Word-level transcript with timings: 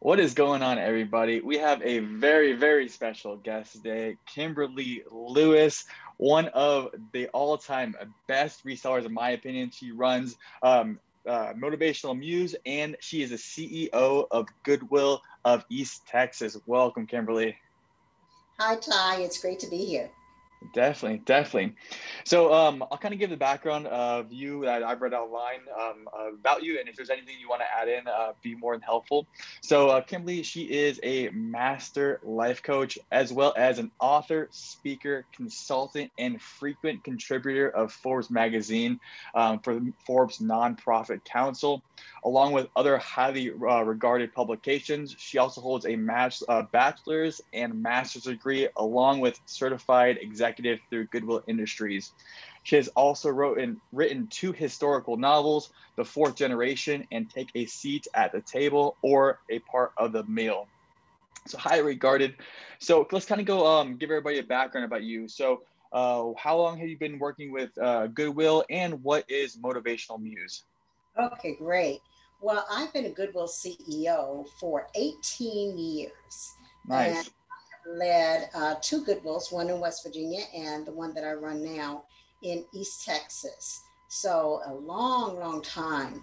What 0.00 0.20
is 0.20 0.32
going 0.32 0.62
on, 0.62 0.78
everybody? 0.78 1.40
We 1.40 1.58
have 1.58 1.82
a 1.82 1.98
very, 1.98 2.52
very 2.52 2.88
special 2.88 3.36
guest 3.36 3.72
today, 3.72 4.16
Kimberly 4.26 5.02
Lewis, 5.10 5.86
one 6.18 6.46
of 6.48 6.94
the 7.12 7.26
all 7.30 7.58
time 7.58 7.96
best 8.28 8.64
resellers, 8.64 9.06
in 9.06 9.12
my 9.12 9.30
opinion. 9.30 9.72
She 9.72 9.90
runs 9.90 10.36
um, 10.62 11.00
uh, 11.26 11.52
Motivational 11.54 12.16
Muse 12.16 12.54
and 12.64 12.96
she 13.00 13.22
is 13.22 13.32
a 13.32 13.34
CEO 13.34 14.28
of 14.30 14.46
Goodwill 14.62 15.20
of 15.44 15.64
East 15.68 16.06
Texas. 16.06 16.56
Welcome, 16.64 17.08
Kimberly. 17.08 17.56
Hi, 18.60 18.76
Ty. 18.76 19.22
It's 19.22 19.40
great 19.40 19.58
to 19.58 19.66
be 19.68 19.78
here. 19.78 20.10
Definitely, 20.74 21.18
definitely. 21.18 21.76
So 22.24 22.52
um, 22.52 22.82
I'll 22.90 22.98
kind 22.98 23.14
of 23.14 23.20
give 23.20 23.30
the 23.30 23.36
background 23.36 23.86
of 23.86 24.32
you 24.32 24.64
that 24.64 24.82
I've 24.82 25.00
read 25.00 25.14
online 25.14 25.60
um, 25.80 26.06
about 26.34 26.64
you, 26.64 26.80
and 26.80 26.88
if 26.88 26.96
there's 26.96 27.10
anything 27.10 27.36
you 27.40 27.48
want 27.48 27.62
to 27.62 27.66
add 27.80 27.88
in, 27.88 28.08
uh, 28.08 28.32
be 28.42 28.56
more 28.56 28.74
than 28.74 28.82
helpful. 28.82 29.28
So 29.62 29.88
uh, 29.88 30.00
Kimberly, 30.00 30.42
she 30.42 30.62
is 30.62 30.98
a 31.02 31.30
master 31.30 32.20
life 32.24 32.62
coach 32.62 32.98
as 33.12 33.32
well 33.32 33.54
as 33.56 33.78
an 33.78 33.92
author, 34.00 34.48
speaker, 34.50 35.26
consultant, 35.34 36.10
and 36.18 36.42
frequent 36.42 37.04
contributor 37.04 37.68
of 37.68 37.92
Forbes 37.92 38.28
magazine 38.28 38.98
um, 39.34 39.60
for 39.60 39.74
the 39.74 39.92
Forbes 40.06 40.38
Nonprofit 40.38 41.24
Council, 41.24 41.82
along 42.24 42.52
with 42.52 42.68
other 42.76 42.98
highly 42.98 43.50
uh, 43.50 43.82
regarded 43.82 44.32
publications. 44.32 45.14
She 45.18 45.38
also 45.38 45.60
holds 45.60 45.86
a 45.86 45.96
match, 45.96 46.42
uh, 46.48 46.62
bachelor's 46.62 47.40
and 47.52 47.82
master's 47.82 48.24
degree, 48.24 48.68
along 48.76 49.20
with 49.20 49.40
certified 49.46 50.18
executive 50.20 50.78
through 50.90 51.06
Goodwill 51.06 51.42
Industries. 51.46 52.12
She 52.64 52.76
has 52.76 52.88
also 52.88 53.30
written, 53.30 53.80
written 53.92 54.26
two 54.26 54.52
historical 54.52 55.16
novels, 55.16 55.70
The 55.96 56.04
Fourth 56.04 56.36
Generation 56.36 57.06
and 57.10 57.30
Take 57.30 57.48
a 57.54 57.66
Seat 57.66 58.06
at 58.14 58.32
the 58.32 58.42
Table 58.42 58.96
or 59.00 59.40
A 59.48 59.58
Part 59.60 59.92
of 59.96 60.12
the 60.12 60.24
Meal. 60.24 60.66
So 61.46 61.56
highly 61.56 61.82
regarded. 61.82 62.34
So 62.78 63.06
let's 63.10 63.24
kind 63.24 63.40
of 63.40 63.46
go 63.46 63.66
um, 63.66 63.96
give 63.96 64.10
everybody 64.10 64.38
a 64.38 64.42
background 64.42 64.84
about 64.84 65.02
you. 65.02 65.28
So 65.28 65.62
uh, 65.92 66.32
how 66.36 66.58
long 66.58 66.78
have 66.78 66.88
you 66.88 66.98
been 66.98 67.18
working 67.18 67.52
with 67.52 67.70
uh, 67.78 68.08
Goodwill 68.08 68.64
and 68.68 69.02
what 69.02 69.24
is 69.30 69.56
Motivational 69.56 70.20
Muse? 70.20 70.64
Okay, 71.18 71.56
great. 71.56 72.00
Well, 72.40 72.64
I've 72.70 72.92
been 72.92 73.06
a 73.06 73.10
Goodwill 73.10 73.48
CEO 73.48 74.46
for 74.60 74.88
18 74.94 75.76
years. 75.76 76.54
Nice 76.86 77.30
led 77.96 78.50
uh, 78.54 78.74
two 78.80 79.04
Goodwills, 79.04 79.52
one 79.52 79.70
in 79.70 79.80
West 79.80 80.04
Virginia 80.04 80.44
and 80.54 80.86
the 80.86 80.92
one 80.92 81.14
that 81.14 81.24
I 81.24 81.32
run 81.32 81.64
now 81.64 82.04
in 82.42 82.64
East 82.72 83.04
Texas. 83.04 83.82
So 84.08 84.60
a 84.66 84.74
long, 84.74 85.38
long 85.38 85.62
time. 85.62 86.22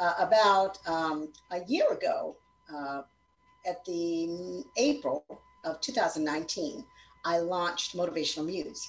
Uh, 0.00 0.14
about 0.18 0.78
um, 0.86 1.28
a 1.50 1.60
year 1.68 1.86
ago, 1.92 2.36
uh, 2.74 3.02
at 3.66 3.84
the 3.84 4.64
April 4.76 5.24
of 5.64 5.80
2019, 5.80 6.84
I 7.24 7.38
launched 7.38 7.96
Motivational 7.96 8.46
Muse. 8.46 8.88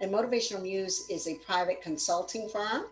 And 0.00 0.12
Motivational 0.12 0.62
Muse 0.62 1.08
is 1.08 1.26
a 1.26 1.36
private 1.36 1.82
consulting 1.82 2.48
firm 2.48 2.84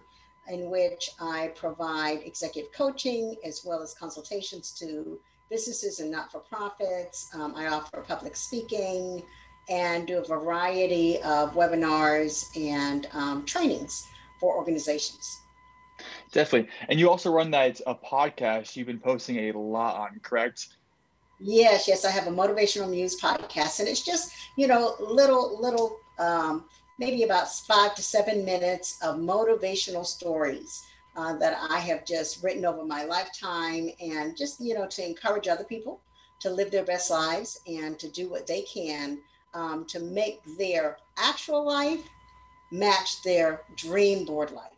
in 0.48 0.70
which 0.70 1.10
I 1.20 1.52
provide 1.54 2.20
executive 2.24 2.72
coaching 2.72 3.36
as 3.44 3.62
well 3.64 3.82
as 3.82 3.94
consultations 3.94 4.72
to 4.78 5.18
businesses 5.50 6.00
and 6.00 6.10
not 6.10 6.32
for 6.32 6.40
profits. 6.40 7.28
Um, 7.34 7.54
I 7.54 7.66
offer 7.66 8.02
public 8.06 8.36
speaking 8.36 9.22
and 9.68 10.06
do 10.06 10.18
a 10.18 10.24
variety 10.24 11.20
of 11.22 11.54
webinars 11.54 12.44
and 12.56 13.06
um, 13.12 13.44
trainings 13.44 14.06
for 14.40 14.56
organizations. 14.56 15.42
Definitely. 16.32 16.70
And 16.88 16.98
you 16.98 17.08
also 17.08 17.30
run 17.30 17.50
that 17.52 17.80
a 17.86 17.94
podcast 17.94 18.74
you've 18.74 18.86
been 18.86 18.98
posting 18.98 19.36
a 19.50 19.52
lot 19.52 19.96
on, 19.96 20.20
correct? 20.22 20.68
Yes, 21.38 21.86
yes. 21.86 22.04
I 22.04 22.10
have 22.10 22.26
a 22.26 22.30
motivational 22.30 22.88
muse 22.88 23.20
podcast, 23.20 23.80
and 23.80 23.88
it's 23.88 24.04
just, 24.04 24.32
you 24.56 24.66
know, 24.66 24.94
little, 25.00 25.60
little, 25.60 25.98
um, 26.18 26.64
maybe 26.98 27.22
about 27.22 27.52
five 27.52 27.94
to 27.94 28.02
seven 28.02 28.44
minutes 28.44 28.98
of 29.02 29.16
motivational 29.16 30.04
stories 30.06 30.84
uh, 31.16 31.36
that 31.36 31.58
I 31.70 31.78
have 31.78 32.04
just 32.06 32.42
written 32.42 32.64
over 32.64 32.84
my 32.84 33.04
lifetime 33.04 33.90
and 34.00 34.36
just, 34.36 34.60
you 34.60 34.74
know, 34.74 34.86
to 34.86 35.04
encourage 35.04 35.48
other 35.48 35.64
people 35.64 36.00
to 36.40 36.50
live 36.50 36.70
their 36.70 36.84
best 36.84 37.10
lives 37.10 37.60
and 37.66 37.98
to 37.98 38.08
do 38.08 38.28
what 38.28 38.46
they 38.46 38.62
can 38.62 39.18
um, 39.54 39.84
to 39.86 40.00
make 40.00 40.40
their 40.58 40.96
actual 41.16 41.64
life 41.64 42.00
match 42.70 43.22
their 43.22 43.62
dream 43.76 44.24
board 44.24 44.50
life. 44.50 44.70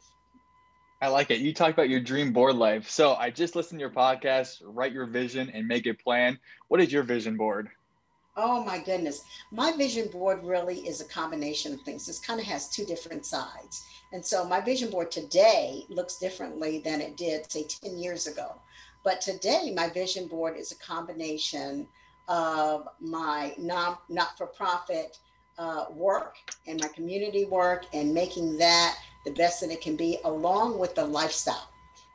I 1.01 1.09
like 1.09 1.31
it. 1.31 1.41
You 1.41 1.53
talk 1.53 1.73
about 1.73 1.89
your 1.89 2.01
dream 2.01 2.33
board 2.33 2.57
life. 2.57 2.89
So 2.89 3.15
I 3.15 3.31
just 3.31 3.55
listened 3.55 3.79
to 3.79 3.83
your 3.83 3.91
podcast, 3.91 4.63
Write 4.65 4.93
Your 4.93 5.07
Vision 5.07 5.51
and 5.51 5.69
Make 5.69 5.87
a 5.87 5.95
Plan. 5.95 6.39
What 6.69 6.81
is 6.81 6.93
your 6.93 7.03
vision 7.03 7.37
board? 7.37 7.69
Oh 8.37 8.65
my 8.65 8.79
goodness. 8.79 9.25
My 9.53 9.73
vision 9.73 10.09
board 10.09 10.45
really 10.45 10.81
is 10.89 11.01
a 11.01 11.05
combination 11.05 11.73
of 11.73 11.81
things. 11.83 12.07
This 12.07 12.19
kind 12.19 12.41
of 12.41 12.47
has 12.47 12.69
two 12.69 12.85
different 12.85 13.25
sides. 13.25 13.87
And 14.13 14.25
so 14.25 14.45
my 14.45 14.61
vision 14.61 14.91
board 14.91 15.11
today 15.11 15.85
looks 15.89 16.19
differently 16.19 16.81
than 16.81 17.01
it 17.01 17.17
did, 17.17 17.51
say, 17.51 17.65
10 17.65 17.97
years 17.97 18.27
ago. 18.27 18.61
But 19.05 19.21
today, 19.21 19.73
my 19.75 19.89
vision 19.89 20.27
board 20.27 20.57
is 20.57 20.73
a 20.73 20.77
combination 20.77 21.87
of 22.27 22.89
my 23.01 23.55
non, 23.59 23.99
not 24.09 24.37
for 24.37 24.47
profit 24.47 25.19
uh, 25.59 25.87
work 25.93 26.37
and 26.67 26.81
my 26.81 26.89
community 26.89 27.45
work 27.45 27.85
and 27.93 28.13
making 28.13 28.57
that 28.59 28.97
the 29.25 29.33
best 29.33 29.61
that 29.61 29.71
it 29.71 29.81
can 29.81 29.95
be, 29.95 30.19
along 30.25 30.79
with 30.79 30.95
the 30.95 31.05
lifestyle 31.05 31.69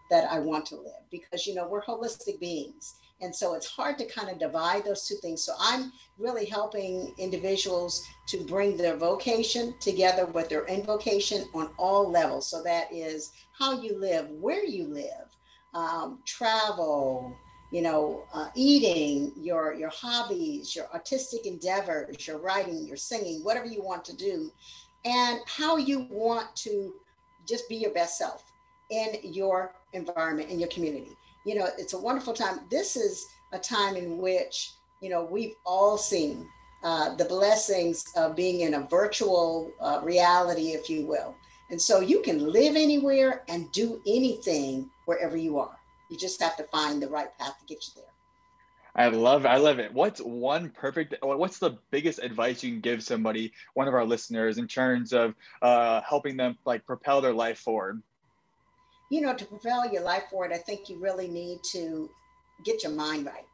that 0.10 0.30
I 0.30 0.40
want 0.40 0.66
to 0.68 0.76
live. 0.76 1.04
Because, 1.12 1.48
you 1.48 1.56
know, 1.56 1.68
we're 1.68 1.84
holistic 1.84 2.40
beings. 2.40 2.96
And 3.22 3.36
so 3.36 3.54
it's 3.54 3.68
hard 3.68 3.98
to 3.98 4.06
kind 4.06 4.30
of 4.30 4.40
divide 4.40 4.86
those 4.86 5.06
two 5.06 5.16
things. 5.16 5.44
So 5.44 5.54
I'm 5.60 5.92
really 6.18 6.46
helping 6.46 7.14
individuals 7.18 8.06
to 8.28 8.44
bring 8.46 8.78
their 8.78 8.96
vocation 8.96 9.76
together 9.82 10.26
with 10.26 10.48
their 10.48 10.66
invocation 10.66 11.46
on 11.54 11.72
all 11.78 12.10
levels. 12.10 12.48
So 12.48 12.64
that 12.64 12.94
is 12.94 13.34
how 13.58 13.82
you 13.82 14.00
live, 14.00 14.30
where 14.30 14.64
you 14.64 14.88
live, 14.88 15.36
um, 15.74 16.20
travel, 16.26 17.36
you 17.72 17.82
know, 17.82 18.24
uh, 18.34 18.48
eating, 18.56 19.34
your 19.38 19.74
your 19.74 19.90
hobbies, 19.90 20.76
your 20.76 20.88
artistic 20.94 21.46
endeavors, 21.46 22.26
your 22.26 22.40
writing, 22.40 22.88
your 22.88 22.98
singing, 22.98 23.44
whatever 23.44 23.68
you 23.68 23.84
want 23.84 24.04
to 24.06 24.16
do, 24.16 24.52
and 25.06 25.40
how 25.46 25.78
you 25.78 26.08
want 26.10 26.56
to 26.56 26.94
just 27.48 27.68
be 27.70 27.76
your 27.76 27.92
best 27.92 28.18
self 28.18 28.44
in 28.90 29.18
your 29.22 29.76
environment, 29.94 30.50
in 30.50 30.58
your 30.60 30.70
community 30.70 31.16
you 31.46 31.56
know, 31.56 31.68
it's 31.78 31.94
a 31.94 32.00
wonderful 32.00 32.34
time. 32.34 32.62
This 32.70 32.96
is 32.96 33.26
a 33.54 33.60
time 33.60 33.96
in 33.96 34.18
which, 34.18 34.72
you 35.02 35.10
know, 35.10 35.24
we've 35.24 35.56
all 35.66 35.98
seen 35.98 36.48
uh, 36.84 37.16
the 37.16 37.26
blessings 37.26 38.06
of 38.16 38.36
being 38.36 38.62
in 38.62 38.76
a 38.76 38.88
virtual 38.88 39.72
uh, 39.82 40.00
reality, 40.04 40.72
if 40.72 40.90
you 40.90 41.06
will. 41.06 41.36
And 41.70 41.82
so 41.82 42.00
you 42.00 42.22
can 42.22 42.40
live 42.40 42.76
anywhere 42.76 43.44
and 43.48 43.72
do 43.72 44.02
anything 44.08 44.90
wherever 45.06 45.38
you 45.38 45.60
are. 45.60 45.78
You 46.10 46.18
just 46.18 46.42
have 46.42 46.58
to 46.58 46.64
find 46.66 47.02
the 47.02 47.08
right 47.08 47.38
path 47.38 47.60
to 47.60 47.66
get 47.66 47.86
you 47.88 47.94
there. 48.02 48.06
I 48.96 49.08
love 49.10 49.46
I 49.46 49.58
love 49.58 49.80
it. 49.80 49.94
What's 49.94 50.20
one 50.20 50.72
perfect 50.72 51.16
what's 51.22 51.60
the 51.60 51.78
biggest 51.92 52.20
advice 52.20 52.64
you 52.64 52.72
can 52.72 52.82
give 52.82 53.04
somebody, 53.04 53.54
one 53.76 53.88
of 53.88 53.94
our 53.94 54.04
listeners, 54.04 54.58
in 54.58 54.68
terms 54.68 55.14
of 55.14 55.36
uh, 55.62 56.02
helping 56.02 56.36
them 56.36 56.58
like 56.66 56.86
propel 56.86 57.22
their 57.22 57.34
life 57.34 57.60
forward? 57.60 58.02
You 59.10 59.22
know, 59.22 59.34
to 59.34 59.46
propel 59.46 59.92
your 59.92 60.04
life 60.04 60.24
forward, 60.30 60.52
I 60.54 60.58
think 60.58 60.90
you 60.90 60.98
really 61.00 61.28
need 61.28 61.64
to 61.72 62.10
get 62.64 62.84
your 62.84 62.92
mind 62.92 63.26
right. 63.26 63.46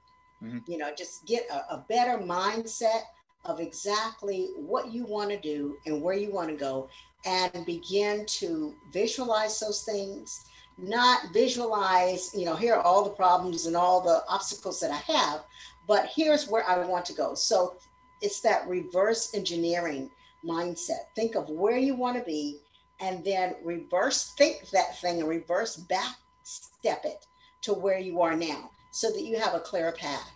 Mm-hmm. 0.43 0.71
You 0.71 0.77
know, 0.77 0.91
just 0.97 1.25
get 1.25 1.47
a, 1.49 1.75
a 1.75 1.85
better 1.87 2.17
mindset 2.17 3.03
of 3.45 3.59
exactly 3.59 4.49
what 4.55 4.91
you 4.91 5.05
want 5.05 5.29
to 5.29 5.39
do 5.39 5.77
and 5.85 6.01
where 6.01 6.15
you 6.15 6.31
want 6.31 6.49
to 6.49 6.55
go 6.55 6.89
and 7.25 7.65
begin 7.65 8.25
to 8.25 8.73
visualize 8.91 9.59
those 9.59 9.83
things 9.83 10.45
not 10.77 11.21
visualize 11.31 12.31
you 12.35 12.43
know 12.45 12.55
here 12.55 12.75
are 12.75 12.81
all 12.81 13.03
the 13.03 13.09
problems 13.09 13.65
and 13.65 13.75
all 13.75 14.01
the 14.01 14.23
obstacles 14.27 14.79
that 14.79 14.91
i 14.91 15.13
have 15.13 15.43
but 15.87 16.09
here's 16.13 16.49
where 16.49 16.67
i 16.67 16.77
want 16.85 17.05
to 17.05 17.13
go 17.13 17.33
so 17.33 17.75
it's 18.21 18.41
that 18.41 18.67
reverse 18.67 19.33
engineering 19.33 20.09
mindset 20.43 21.05
think 21.15 21.35
of 21.35 21.49
where 21.49 21.77
you 21.77 21.95
want 21.95 22.17
to 22.17 22.23
be 22.23 22.59
and 22.99 23.23
then 23.23 23.55
reverse 23.63 24.33
think 24.37 24.69
that 24.69 24.99
thing 24.99 25.19
and 25.19 25.29
reverse 25.29 25.75
back 25.75 26.15
step 26.43 27.05
it 27.05 27.25
to 27.61 27.73
where 27.73 27.99
you 27.99 28.21
are 28.21 28.35
now 28.35 28.69
so 28.91 29.11
that 29.11 29.23
you 29.23 29.37
have 29.37 29.53
a 29.53 29.59
clearer 29.59 29.91
path. 29.91 30.31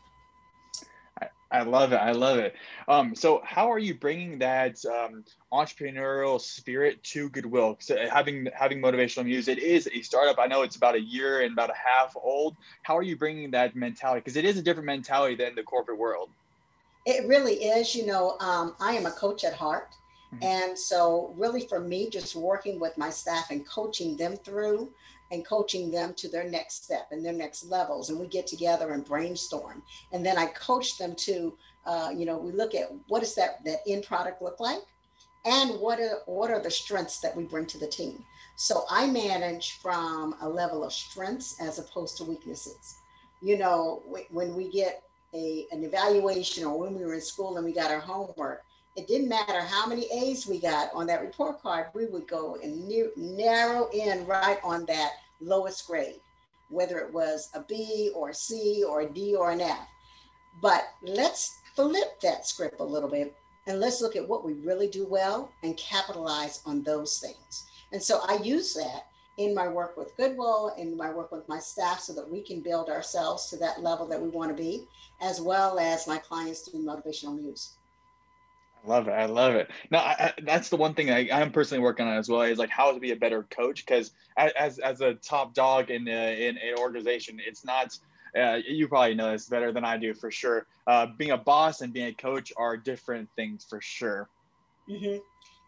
I 1.51 1.63
love 1.63 1.93
it. 1.93 1.97
I 1.97 2.11
love 2.11 2.37
it. 2.37 2.55
Um, 2.87 3.15
so, 3.15 3.41
how 3.43 3.71
are 3.71 3.79
you 3.79 3.95
bringing 3.95 4.37
that 4.39 4.83
um, 4.85 5.23
entrepreneurial 5.51 6.39
spirit 6.39 7.03
to 7.05 7.29
Goodwill? 7.29 7.77
So 7.79 7.97
having 8.07 8.49
having 8.53 8.79
motivational 8.79 9.25
Muse, 9.25 9.47
it 9.47 9.57
is 9.57 9.89
a 9.91 10.01
startup. 10.01 10.37
I 10.37 10.45
know 10.45 10.61
it's 10.61 10.75
about 10.75 10.93
a 10.93 11.01
year 11.01 11.41
and 11.41 11.53
about 11.53 11.71
a 11.71 11.73
half 11.73 12.15
old. 12.15 12.55
How 12.83 12.95
are 12.95 13.01
you 13.01 13.17
bringing 13.17 13.49
that 13.51 13.75
mentality? 13.75 14.19
Because 14.19 14.37
it 14.37 14.45
is 14.45 14.59
a 14.59 14.61
different 14.61 14.85
mentality 14.85 15.35
than 15.35 15.55
the 15.55 15.63
corporate 15.63 15.97
world. 15.97 16.29
It 17.07 17.27
really 17.27 17.55
is. 17.55 17.95
You 17.95 18.05
know, 18.05 18.37
um, 18.39 18.75
I 18.79 18.93
am 18.93 19.07
a 19.07 19.11
coach 19.11 19.43
at 19.43 19.53
heart, 19.53 19.87
Mm-hmm. 20.33 20.43
And 20.43 20.77
so, 20.77 21.33
really, 21.37 21.61
for 21.61 21.79
me, 21.79 22.09
just 22.09 22.35
working 22.35 22.79
with 22.79 22.97
my 22.97 23.09
staff 23.09 23.49
and 23.49 23.67
coaching 23.67 24.15
them 24.15 24.35
through 24.37 24.91
and 25.31 25.45
coaching 25.45 25.91
them 25.91 26.13
to 26.15 26.27
their 26.27 26.49
next 26.49 26.83
step 26.83 27.07
and 27.11 27.23
their 27.23 27.33
next 27.33 27.65
levels. 27.65 28.09
And 28.09 28.19
we 28.19 28.27
get 28.27 28.47
together 28.47 28.91
and 28.91 29.05
brainstorm. 29.05 29.83
And 30.11 30.25
then 30.25 30.37
I 30.37 30.47
coach 30.47 30.97
them 30.97 31.15
to, 31.15 31.55
uh, 31.85 32.11
you 32.15 32.25
know, 32.25 32.37
we 32.37 32.51
look 32.51 32.73
at 32.75 32.91
what 33.07 33.19
does 33.21 33.35
that, 33.35 33.63
that 33.65 33.79
end 33.87 34.05
product 34.05 34.41
look 34.41 34.59
like? 34.59 34.81
And 35.45 35.79
what 35.79 35.99
are, 35.99 36.19
what 36.25 36.51
are 36.51 36.61
the 36.61 36.71
strengths 36.71 37.19
that 37.21 37.35
we 37.35 37.43
bring 37.43 37.65
to 37.67 37.77
the 37.77 37.87
team? 37.87 38.23
So 38.55 38.83
I 38.89 39.07
manage 39.07 39.79
from 39.81 40.35
a 40.41 40.49
level 40.49 40.83
of 40.83 40.91
strengths 40.91 41.61
as 41.61 41.79
opposed 41.79 42.17
to 42.17 42.25
weaknesses. 42.25 42.97
You 43.41 43.57
know, 43.57 44.03
when 44.31 44.53
we 44.53 44.69
get 44.69 45.01
a, 45.33 45.65
an 45.71 45.83
evaluation 45.83 46.65
or 46.65 46.77
when 46.77 46.93
we 46.93 47.05
were 47.05 47.13
in 47.13 47.21
school 47.21 47.55
and 47.55 47.65
we 47.65 47.71
got 47.71 47.91
our 47.91 48.01
homework, 48.01 48.63
it 48.95 49.07
didn't 49.07 49.29
matter 49.29 49.61
how 49.61 49.85
many 49.85 50.07
A's 50.11 50.47
we 50.47 50.59
got 50.59 50.89
on 50.93 51.07
that 51.07 51.21
report 51.21 51.61
card, 51.61 51.87
we 51.93 52.05
would 52.05 52.27
go 52.27 52.57
and 52.61 52.87
narrow 53.15 53.89
in 53.91 54.25
right 54.25 54.59
on 54.63 54.85
that 54.85 55.13
lowest 55.39 55.87
grade, 55.87 56.19
whether 56.69 56.97
it 56.99 57.13
was 57.13 57.49
a 57.53 57.61
B 57.61 58.11
or 58.15 58.29
a 58.29 58.33
C 58.33 58.83
or 58.87 59.01
a 59.01 59.09
D 59.09 59.35
or 59.35 59.51
an 59.51 59.61
F. 59.61 59.87
But 60.61 60.83
let's 61.01 61.59
flip 61.75 62.19
that 62.21 62.45
script 62.45 62.79
a 62.79 62.83
little 62.83 63.09
bit 63.09 63.35
and 63.67 63.79
let's 63.79 64.01
look 64.01 64.15
at 64.15 64.27
what 64.27 64.43
we 64.43 64.53
really 64.53 64.87
do 64.87 65.05
well 65.05 65.51
and 65.63 65.77
capitalize 65.77 66.61
on 66.65 66.83
those 66.83 67.19
things. 67.19 67.67
And 67.91 68.01
so 68.01 68.19
I 68.27 68.39
use 68.43 68.73
that 68.73 69.05
in 69.37 69.55
my 69.55 69.67
work 69.67 69.95
with 69.95 70.15
Goodwill, 70.17 70.73
in 70.77 70.97
my 70.97 71.09
work 71.09 71.31
with 71.31 71.47
my 71.47 71.59
staff, 71.59 72.01
so 72.01 72.13
that 72.13 72.29
we 72.29 72.41
can 72.41 72.59
build 72.59 72.89
ourselves 72.89 73.49
to 73.49 73.57
that 73.57 73.81
level 73.81 74.05
that 74.07 74.21
we 74.21 74.27
want 74.27 74.55
to 74.55 74.61
be, 74.61 74.85
as 75.21 75.39
well 75.39 75.79
as 75.79 76.07
my 76.07 76.17
clients 76.17 76.63
doing 76.63 76.83
motivational 76.83 77.39
Muse. 77.39 77.77
I 78.83 78.87
love 78.87 79.07
it. 79.07 79.11
I 79.11 79.25
love 79.25 79.55
it. 79.55 79.69
Now, 79.91 79.99
I, 79.99 80.15
I, 80.19 80.33
that's 80.43 80.69
the 80.69 80.77
one 80.77 80.93
thing 80.93 81.11
I, 81.11 81.27
am 81.27 81.51
personally 81.51 81.83
working 81.83 82.07
on 82.07 82.17
as 82.17 82.29
well 82.29 82.41
is 82.41 82.57
like 82.57 82.69
how 82.69 82.91
to 82.91 82.99
be 82.99 83.11
a 83.11 83.15
better 83.15 83.43
coach. 83.43 83.85
Because 83.85 84.11
as, 84.37 84.79
as 84.79 85.01
a 85.01 85.15
top 85.15 85.53
dog 85.53 85.89
in, 85.89 86.07
a, 86.07 86.47
in 86.47 86.57
an 86.57 86.75
organization, 86.77 87.39
it's 87.45 87.65
not. 87.65 87.97
Uh, 88.39 88.59
you 88.67 88.87
probably 88.87 89.15
know 89.15 89.31
this 89.31 89.47
better 89.47 89.71
than 89.71 89.83
I 89.83 89.97
do 89.97 90.13
for 90.13 90.29
sure. 90.29 90.67
Uh, 90.85 91.07
being 91.17 91.31
a 91.31 91.37
boss 91.37 91.81
and 91.81 91.91
being 91.91 92.09
a 92.09 92.13
coach 92.13 92.53
are 92.57 92.77
different 92.77 93.27
things 93.35 93.65
for 93.67 93.81
sure. 93.81 94.29
Mm-hmm. 94.87 95.17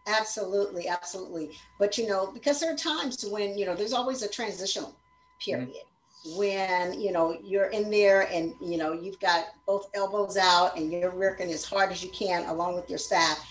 Absolutely, 0.08 0.88
absolutely. 0.88 1.52
But 1.80 1.98
you 1.98 2.08
know, 2.08 2.32
because 2.32 2.60
there 2.60 2.72
are 2.72 2.78
times 2.78 3.26
when 3.26 3.58
you 3.58 3.66
know 3.66 3.76
there's 3.76 3.94
always 3.94 4.22
a 4.22 4.30
transitional 4.30 4.96
period. 5.44 5.70
Mm-hmm 5.70 5.91
when 6.26 7.00
you 7.00 7.12
know 7.12 7.38
you're 7.44 7.68
in 7.68 7.90
there 7.90 8.28
and 8.32 8.54
you 8.62 8.78
know 8.78 8.94
you've 8.94 9.20
got 9.20 9.46
both 9.66 9.90
elbows 9.96 10.38
out 10.38 10.78
and 10.78 10.92
you're 10.92 11.16
working 11.16 11.52
as 11.52 11.66
hard 11.66 11.92
as 11.92 12.04
you 12.04 12.10
can 12.12 12.46
along 12.46 12.76
with 12.76 12.90
your 12.90 13.00
staff 13.00 13.44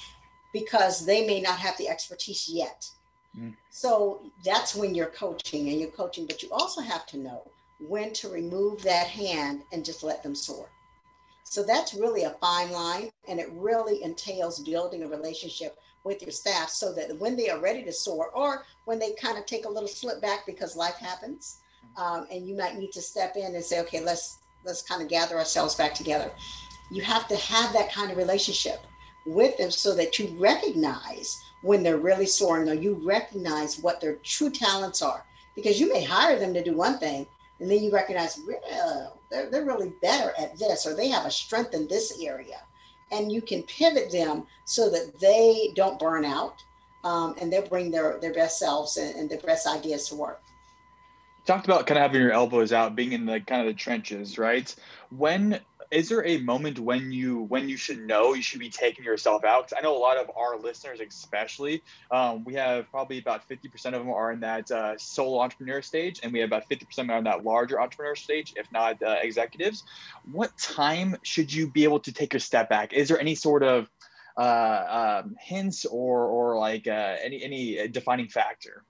because 0.52 1.04
they 1.04 1.26
may 1.26 1.40
not 1.40 1.58
have 1.58 1.76
the 1.78 1.88
expertise 1.88 2.48
yet 2.48 2.88
mm. 3.36 3.52
so 3.70 4.22
that's 4.44 4.74
when 4.74 4.94
you're 4.94 5.06
coaching 5.06 5.68
and 5.68 5.80
you're 5.80 5.90
coaching 5.90 6.26
but 6.26 6.42
you 6.42 6.48
also 6.52 6.80
have 6.80 7.06
to 7.06 7.18
know 7.18 7.42
when 7.88 8.12
to 8.12 8.28
remove 8.28 8.80
that 8.82 9.08
hand 9.08 9.62
and 9.72 9.84
just 9.84 10.04
let 10.04 10.22
them 10.22 10.34
soar 10.34 10.68
so 11.42 11.64
that's 11.64 11.94
really 11.94 12.22
a 12.22 12.36
fine 12.40 12.70
line 12.70 13.10
and 13.26 13.40
it 13.40 13.50
really 13.54 14.04
entails 14.04 14.60
building 14.60 15.02
a 15.02 15.08
relationship 15.08 15.76
with 16.04 16.22
your 16.22 16.30
staff 16.30 16.70
so 16.70 16.92
that 16.92 17.18
when 17.18 17.36
they 17.36 17.50
are 17.50 17.58
ready 17.60 17.82
to 17.82 17.92
soar 17.92 18.30
or 18.30 18.64
when 18.84 19.00
they 19.00 19.12
kind 19.14 19.36
of 19.36 19.44
take 19.44 19.64
a 19.64 19.68
little 19.68 19.88
slip 19.88 20.22
back 20.22 20.46
because 20.46 20.76
life 20.76 20.94
happens 20.94 21.58
um, 21.96 22.26
and 22.30 22.46
you 22.46 22.56
might 22.56 22.76
need 22.76 22.92
to 22.92 23.02
step 23.02 23.36
in 23.36 23.54
and 23.54 23.64
say, 23.64 23.80
okay, 23.80 24.00
let's 24.00 24.38
let's 24.64 24.82
kind 24.82 25.02
of 25.02 25.08
gather 25.08 25.38
ourselves 25.38 25.74
back 25.74 25.94
together. 25.94 26.30
You 26.90 27.02
have 27.02 27.28
to 27.28 27.36
have 27.36 27.72
that 27.72 27.92
kind 27.92 28.10
of 28.10 28.16
relationship 28.16 28.84
with 29.26 29.56
them 29.56 29.70
so 29.70 29.94
that 29.94 30.18
you 30.18 30.34
recognize 30.38 31.42
when 31.62 31.82
they're 31.82 31.98
really 31.98 32.26
soaring 32.26 32.68
or 32.68 32.74
you 32.74 32.94
recognize 33.04 33.78
what 33.78 34.00
their 34.00 34.16
true 34.16 34.50
talents 34.50 35.02
are. 35.02 35.24
Because 35.54 35.80
you 35.80 35.92
may 35.92 36.02
hire 36.02 36.38
them 36.38 36.54
to 36.54 36.62
do 36.62 36.76
one 36.76 36.98
thing 36.98 37.26
and 37.60 37.70
then 37.70 37.82
you 37.82 37.90
recognize 37.90 38.40
well, 38.46 39.18
they're, 39.30 39.50
they're 39.50 39.64
really 39.64 39.92
better 40.02 40.32
at 40.38 40.58
this 40.58 40.86
or 40.86 40.94
they 40.94 41.08
have 41.08 41.26
a 41.26 41.30
strength 41.30 41.74
in 41.74 41.86
this 41.88 42.18
area. 42.22 42.60
And 43.12 43.32
you 43.32 43.42
can 43.42 43.62
pivot 43.64 44.10
them 44.10 44.46
so 44.64 44.88
that 44.90 45.18
they 45.20 45.72
don't 45.74 45.98
burn 45.98 46.24
out 46.24 46.62
um, 47.04 47.34
and 47.40 47.52
they'll 47.52 47.66
bring 47.66 47.90
their, 47.90 48.18
their 48.20 48.32
best 48.32 48.58
selves 48.58 48.96
and, 48.96 49.14
and 49.16 49.30
their 49.30 49.40
best 49.40 49.66
ideas 49.66 50.08
to 50.08 50.14
work 50.14 50.42
talked 51.44 51.66
about 51.66 51.86
kind 51.86 51.98
of 51.98 52.02
having 52.02 52.20
your 52.20 52.32
elbows 52.32 52.72
out, 52.72 52.96
being 52.96 53.12
in 53.12 53.26
the 53.26 53.40
kind 53.40 53.60
of 53.60 53.66
the 53.66 53.74
trenches, 53.74 54.38
right? 54.38 54.74
When 55.10 55.60
is 55.90 56.08
there 56.08 56.24
a 56.24 56.38
moment 56.38 56.78
when 56.78 57.10
you 57.10 57.42
when 57.42 57.68
you 57.68 57.76
should 57.76 57.98
know 58.06 58.32
you 58.32 58.42
should 58.42 58.60
be 58.60 58.70
taking 58.70 59.04
yourself 59.04 59.44
out? 59.44 59.66
Because 59.66 59.78
I 59.78 59.82
know 59.82 59.96
a 59.96 59.98
lot 59.98 60.16
of 60.16 60.30
our 60.36 60.56
listeners, 60.56 61.00
especially, 61.00 61.82
um, 62.10 62.44
we 62.44 62.54
have 62.54 62.88
probably 62.90 63.18
about 63.18 63.46
fifty 63.48 63.68
percent 63.68 63.96
of 63.96 64.02
them 64.02 64.10
are 64.12 64.30
in 64.30 64.40
that 64.40 64.70
uh, 64.70 64.94
entrepreneur 65.18 65.82
stage, 65.82 66.20
and 66.22 66.32
we 66.32 66.40
have 66.40 66.48
about 66.48 66.68
fifty 66.68 66.84
percent 66.84 67.10
are 67.10 67.18
in 67.18 67.24
that 67.24 67.44
larger 67.44 67.80
entrepreneur 67.80 68.14
stage, 68.14 68.52
if 68.56 68.70
not 68.70 69.02
uh, 69.02 69.16
executives. 69.20 69.82
What 70.30 70.56
time 70.58 71.16
should 71.22 71.52
you 71.52 71.68
be 71.68 71.84
able 71.84 72.00
to 72.00 72.12
take 72.12 72.32
your 72.34 72.40
step 72.40 72.68
back? 72.68 72.92
Is 72.92 73.08
there 73.08 73.18
any 73.18 73.34
sort 73.34 73.64
of 73.64 73.88
uh, 74.36 75.22
um, 75.24 75.34
hints 75.40 75.86
or 75.86 76.26
or 76.26 76.58
like 76.58 76.86
uh, 76.86 77.16
any 77.20 77.42
any 77.42 77.88
defining 77.88 78.28
factor? 78.28 78.84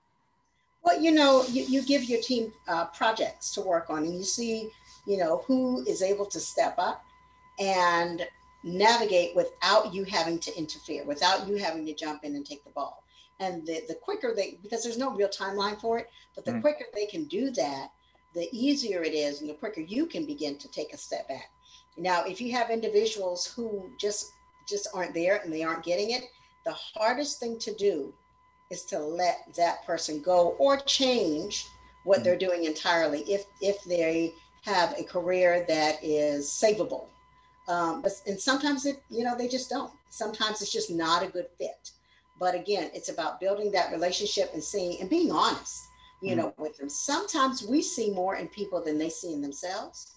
Well, 0.83 0.99
you 0.99 1.11
know, 1.11 1.43
you, 1.45 1.63
you 1.63 1.81
give 1.83 2.05
your 2.05 2.21
team 2.21 2.51
uh, 2.67 2.85
projects 2.87 3.53
to 3.53 3.61
work 3.61 3.89
on 3.89 4.03
and 4.03 4.15
you 4.15 4.23
see, 4.23 4.71
you 5.05 5.17
know, 5.17 5.43
who 5.47 5.83
is 5.85 6.01
able 6.01 6.25
to 6.27 6.39
step 6.39 6.75
up 6.77 7.05
and 7.59 8.25
navigate 8.63 9.35
without 9.35 9.93
you 9.93 10.03
having 10.03 10.39
to 10.39 10.57
interfere, 10.57 11.03
without 11.05 11.47
you 11.47 11.55
having 11.55 11.85
to 11.85 11.93
jump 11.93 12.23
in 12.23 12.35
and 12.35 12.45
take 12.45 12.63
the 12.63 12.71
ball. 12.71 13.03
And 13.39 13.65
the, 13.65 13.83
the 13.87 13.95
quicker 13.95 14.33
they, 14.35 14.59
because 14.61 14.83
there's 14.83 14.97
no 14.97 15.11
real 15.15 15.27
timeline 15.27 15.79
for 15.79 15.97
it, 15.99 16.09
but 16.35 16.45
the 16.45 16.51
mm. 16.51 16.61
quicker 16.61 16.85
they 16.93 17.05
can 17.05 17.25
do 17.25 17.51
that, 17.51 17.89
the 18.33 18.47
easier 18.51 19.03
it 19.03 19.13
is 19.13 19.41
and 19.41 19.49
the 19.49 19.55
quicker 19.55 19.81
you 19.81 20.05
can 20.05 20.25
begin 20.25 20.57
to 20.57 20.71
take 20.71 20.93
a 20.93 20.97
step 20.97 21.27
back. 21.27 21.51
Now, 21.97 22.23
if 22.23 22.39
you 22.39 22.51
have 22.53 22.69
individuals 22.69 23.45
who 23.45 23.91
just 23.99 24.31
just 24.67 24.87
aren't 24.93 25.13
there 25.13 25.41
and 25.43 25.51
they 25.51 25.63
aren't 25.63 25.83
getting 25.83 26.11
it, 26.11 26.23
the 26.65 26.71
hardest 26.71 27.39
thing 27.39 27.57
to 27.59 27.73
do 27.73 28.13
is 28.71 28.83
to 28.83 28.97
let 28.99 29.53
that 29.55 29.85
person 29.85 30.21
go 30.21 30.55
or 30.57 30.77
change 30.77 31.67
what 32.03 32.17
mm-hmm. 32.17 32.23
they're 32.23 32.37
doing 32.37 32.63
entirely 32.63 33.21
if 33.21 33.45
if 33.61 33.83
they 33.83 34.33
have 34.63 34.95
a 34.97 35.03
career 35.03 35.65
that 35.67 36.03
is 36.03 36.47
savable. 36.47 37.05
Um, 37.67 38.01
but 38.01 38.11
and 38.25 38.39
sometimes 38.39 38.85
it 38.85 39.03
you 39.09 39.23
know 39.23 39.37
they 39.37 39.47
just 39.47 39.69
don't. 39.69 39.91
Sometimes 40.09 40.61
it's 40.61 40.71
just 40.71 40.89
not 40.89 41.23
a 41.23 41.27
good 41.27 41.47
fit. 41.57 41.91
But 42.39 42.55
again, 42.55 42.89
it's 42.95 43.09
about 43.09 43.39
building 43.39 43.71
that 43.71 43.91
relationship 43.91 44.51
and 44.53 44.63
seeing 44.63 44.99
and 44.99 45.09
being 45.09 45.31
honest, 45.31 45.83
you 46.21 46.29
mm-hmm. 46.29 46.39
know, 46.39 46.53
with 46.57 46.77
them. 46.77 46.89
Sometimes 46.89 47.63
we 47.63 47.83
see 47.83 48.09
more 48.09 48.35
in 48.35 48.47
people 48.47 48.83
than 48.83 48.97
they 48.97 49.09
see 49.09 49.33
in 49.33 49.41
themselves, 49.41 50.13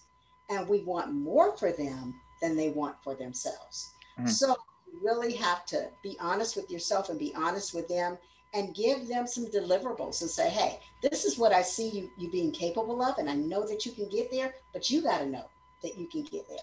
and 0.49 0.67
we 0.67 0.81
want 0.83 1.13
more 1.13 1.55
for 1.55 1.71
them 1.71 2.15
than 2.41 2.57
they 2.57 2.69
want 2.69 2.95
for 3.03 3.13
themselves. 3.13 3.91
Mm-hmm. 4.17 4.27
So 4.27 4.55
you 4.91 4.99
really 5.03 5.33
have 5.35 5.65
to 5.67 5.87
be 6.01 6.17
honest 6.19 6.55
with 6.55 6.71
yourself 6.71 7.09
and 7.09 7.19
be 7.19 7.33
honest 7.35 7.75
with 7.75 7.87
them 7.87 8.17
and 8.55 8.73
give 8.73 9.07
them 9.07 9.27
some 9.27 9.45
deliverables 9.47 10.21
and 10.21 10.29
say, 10.29 10.49
hey, 10.49 10.79
this 11.01 11.25
is 11.25 11.37
what 11.37 11.51
I 11.51 11.61
see 11.61 11.89
you, 11.89 12.09
you 12.17 12.31
being 12.31 12.51
capable 12.51 13.03
of. 13.03 13.17
And 13.17 13.29
I 13.29 13.35
know 13.35 13.67
that 13.67 13.85
you 13.85 13.91
can 13.91 14.07
get 14.09 14.31
there, 14.31 14.55
but 14.71 14.89
you 14.89 15.01
got 15.01 15.19
to 15.19 15.25
know 15.25 15.45
that 15.83 15.97
you 15.97 16.07
can 16.07 16.23
get 16.23 16.47
there. 16.47 16.57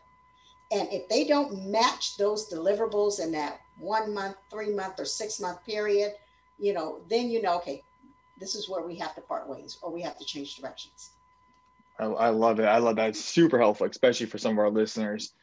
And 0.72 0.88
if 0.90 1.06
they 1.08 1.24
don't 1.24 1.70
match 1.70 2.16
those 2.16 2.50
deliverables 2.50 3.20
in 3.20 3.30
that 3.32 3.60
one 3.78 4.14
month, 4.14 4.36
three 4.50 4.70
month, 4.70 4.98
or 4.98 5.04
six 5.04 5.38
month 5.38 5.62
period, 5.66 6.14
you 6.58 6.72
know, 6.72 7.00
then 7.08 7.28
you 7.28 7.42
know, 7.42 7.56
okay, 7.56 7.82
this 8.40 8.54
is 8.54 8.70
where 8.70 8.82
we 8.82 8.96
have 8.96 9.14
to 9.14 9.20
part 9.20 9.46
ways 9.46 9.78
or 9.82 9.92
we 9.92 10.00
have 10.00 10.18
to 10.18 10.24
change 10.24 10.56
directions. 10.56 11.10
I, 11.98 12.04
I 12.06 12.28
love 12.30 12.58
it. 12.58 12.64
I 12.64 12.78
love 12.78 12.96
that. 12.96 13.10
It's 13.10 13.20
super 13.20 13.58
helpful, 13.58 13.86
especially 13.86 14.26
for 14.26 14.38
some 14.38 14.52
of 14.52 14.58
our 14.58 14.70
listeners 14.70 15.34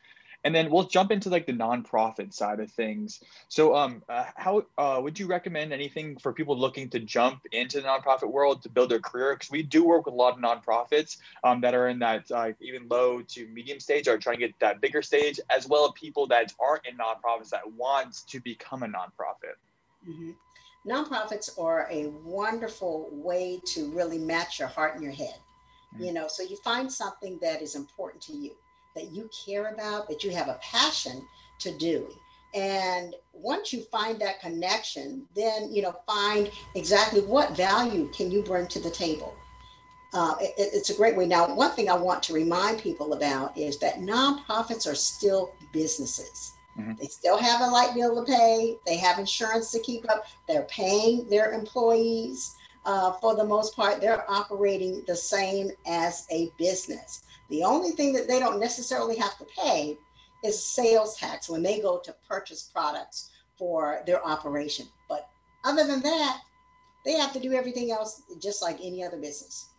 and 0.44 0.56
then 0.56 0.70
we'll 0.70 0.86
jump 0.86 1.12
into 1.12 1.30
like 1.30 1.46
the 1.46 1.54
nonprofit 1.54 2.34
side 2.34 2.60
of 2.60 2.72
things. 2.72 3.22
So, 3.50 3.76
um, 3.76 4.04
uh, 4.08 4.26
how 4.36 4.64
uh, 4.78 5.00
would 5.02 5.20
you 5.20 5.28
recommend 5.28 5.74
anything 5.74 6.18
for 6.18 6.32
people 6.32 6.58
looking 6.58 6.90
to 6.92 7.00
jump 7.00 7.42
into 7.52 7.82
the 7.82 7.88
nonprofit 7.88 8.32
world 8.32 8.62
to 8.64 8.70
build 8.70 8.90
their 8.90 9.00
career? 9.00 9.36
Because 9.36 9.52
we 9.52 9.64
do 9.64 9.86
work 9.86 10.06
with 10.06 10.14
a 10.14 10.18
lot 10.18 10.34
of 10.34 10.40
nonprofits 10.40 11.18
um, 11.44 11.62
that 11.62 11.74
are 11.74 11.90
in 11.90 12.00
that 12.00 12.32
uh, 12.32 12.52
even 12.62 12.88
low 12.88 13.22
to 13.22 13.48
medium 13.48 13.80
stage, 13.80 14.08
or 14.08 14.18
trying 14.18 14.38
to 14.38 14.48
get 14.48 14.60
that 14.60 14.82
bigger 14.82 15.02
stage, 15.02 15.40
as 15.50 15.68
well 15.68 15.86
as 15.86 15.92
people 15.96 16.26
that 16.28 16.54
aren't 16.60 16.86
in 16.86 16.96
nonprofits 16.98 17.50
that 17.50 17.70
want 17.74 18.26
to 18.28 18.40
become 18.40 18.84
a 18.84 18.88
nonprofit. 18.88 19.58
Mm-hmm. 20.08 20.32
Nonprofits 20.90 21.60
are 21.60 21.88
a 21.92 22.08
wonderful 22.24 23.10
way 23.12 23.60
to 23.74 23.92
really 23.92 24.18
match 24.18 24.60
your 24.60 24.70
heart 24.70 24.96
and 24.96 25.04
your 25.04 25.12
head. 25.12 25.36
Mm-hmm. 25.94 26.06
You 26.06 26.14
know, 26.14 26.28
so 26.30 26.44
you 26.44 26.56
find 26.64 26.90
something 26.90 27.38
that 27.42 27.62
is 27.62 27.76
important 27.76 28.24
to 28.24 28.34
you 28.34 28.56
that 28.96 29.12
you 29.12 29.30
care 29.46 29.74
about, 29.74 30.08
that 30.10 30.24
you 30.24 30.32
have 30.32 30.48
a 30.48 30.60
passion 30.62 31.26
to 31.60 31.72
do. 31.78 32.08
And 32.56 33.16
once 33.34 33.72
you 33.72 33.82
find 33.84 34.20
that 34.20 34.42
connection, 34.42 35.28
then 35.36 35.72
you 35.72 35.82
know 35.84 35.96
find 36.08 36.50
exactly 36.76 37.22
what 37.22 37.56
value 37.56 38.10
can 38.12 38.32
you 38.32 38.42
bring 38.42 38.68
to 38.68 38.80
the 38.80 38.90
table. 38.90 39.36
Uh, 40.12 40.34
it, 40.42 40.54
it's 40.58 40.90
a 40.90 40.96
great 40.96 41.16
way. 41.16 41.28
Now, 41.28 41.54
one 41.54 41.72
thing 41.72 41.88
I 41.88 41.94
want 41.94 42.24
to 42.24 42.34
remind 42.34 42.80
people 42.80 43.14
about 43.14 43.56
is 43.56 43.78
that 43.80 44.00
nonprofits 44.00 44.92
are 44.92 44.96
still 44.96 45.54
businesses. 45.72 46.54
Mm-hmm. 46.80 46.94
They 47.00 47.06
still 47.06 47.38
have 47.38 47.62
a 47.62 47.68
light 47.68 47.94
bill 47.94 48.16
to 48.16 48.32
pay. 48.32 48.78
They 48.88 48.98
have 48.98 49.20
insurance 49.20 49.72
to 49.72 49.80
keep 49.82 50.10
up. 50.10 50.26
They're 50.48 50.64
paying 50.64 51.30
their 51.30 51.54
employees. 51.54 52.56
uh, 52.86 53.14
for 53.14 53.36
the 53.36 53.44
most 53.44 53.76
part, 53.76 54.02
they're 54.02 54.30
operating 54.30 55.04
the 55.06 55.16
same 55.16 55.72
as 55.86 56.26
a 56.32 56.52
business. 56.58 57.24
The 57.50 57.64
only 57.64 57.92
thing 57.92 58.14
that 58.14 58.28
they 58.28 58.40
don't 58.40 58.60
necessarily 58.60 59.16
have 59.18 59.38
to 59.38 59.46
pay 59.58 59.98
is 60.44 60.64
sales 60.64 61.18
tax 61.18 61.50
when 61.50 61.64
they 61.64 61.80
go 61.80 62.00
to 62.00 62.16
purchase 62.28 62.70
products 62.74 63.30
for 63.58 64.02
their 64.06 64.26
operation. 64.26 64.88
But 65.08 65.28
other 65.66 65.86
than 65.86 66.02
that, 66.02 66.42
they 67.06 67.14
have 67.14 67.34
to 67.34 67.40
do 67.40 67.54
everything 67.54 67.92
else 67.92 68.22
just 68.42 68.62
like 68.62 68.78
any 68.82 69.04
other 69.04 69.18
business. 69.18 69.70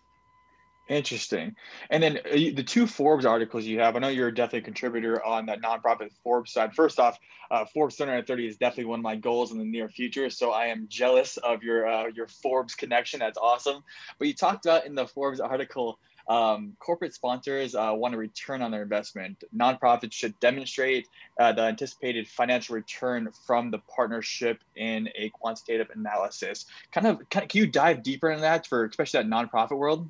Interesting. 0.91 1.55
And 1.91 2.03
then 2.03 2.19
uh, 2.19 2.33
the 2.33 2.65
two 2.65 2.85
Forbes 2.85 3.25
articles 3.25 3.65
you 3.65 3.79
have, 3.79 3.95
I 3.95 4.01
know 4.01 4.09
you're 4.09 4.33
definitely 4.33 4.59
a 4.59 4.63
contributor 4.63 5.25
on 5.25 5.47
that 5.47 5.63
nonprofit 5.63 6.11
Forbes 6.25 6.53
side. 6.53 6.75
First 6.75 6.99
off, 6.99 7.17
uh, 7.53 7.65
Forbes 7.73 7.97
730 7.97 8.49
is 8.49 8.57
definitely 8.57 8.87
one 8.87 8.99
of 8.99 9.05
my 9.05 9.15
goals 9.15 9.53
in 9.53 9.59
the 9.59 9.65
near 9.65 9.89
future. 9.89 10.29
So 10.31 10.51
I 10.51 10.67
am 10.67 10.87
jealous 10.89 11.37
of 11.37 11.63
your 11.63 11.87
uh, 11.87 12.07
your 12.09 12.27
Forbes 12.27 12.75
connection. 12.75 13.21
That's 13.21 13.39
awesome. 13.39 13.85
But 14.19 14.27
you 14.27 14.35
talked 14.35 14.67
about 14.67 14.85
in 14.85 14.97
the 14.97 15.07
Forbes 15.07 15.39
article, 15.39 16.01
um, 16.31 16.77
corporate 16.79 17.13
sponsors 17.13 17.75
uh, 17.75 17.91
want 17.93 18.15
a 18.15 18.17
return 18.17 18.63
on 18.63 18.71
their 18.71 18.83
investment. 18.83 19.43
Nonprofits 19.55 20.13
should 20.13 20.39
demonstrate 20.39 21.09
uh, 21.41 21.53
the 21.53 21.63
anticipated 21.63 22.29
financial 22.29 22.77
return 22.77 23.31
from 23.45 23.73
the 23.73 23.79
partnership 23.95 24.63
in 24.77 25.09
a 25.17 25.29
quantitative 25.31 25.89
analysis. 25.93 26.67
Kind 26.93 27.09
of, 27.09 27.29
can, 27.31 27.49
can 27.49 27.59
you 27.59 27.67
dive 27.67 28.05
deeper 28.05 28.31
in 28.31 28.41
that 28.43 28.65
for 28.65 28.85
especially 28.85 29.25
that 29.25 29.29
nonprofit 29.29 29.77
world? 29.77 30.09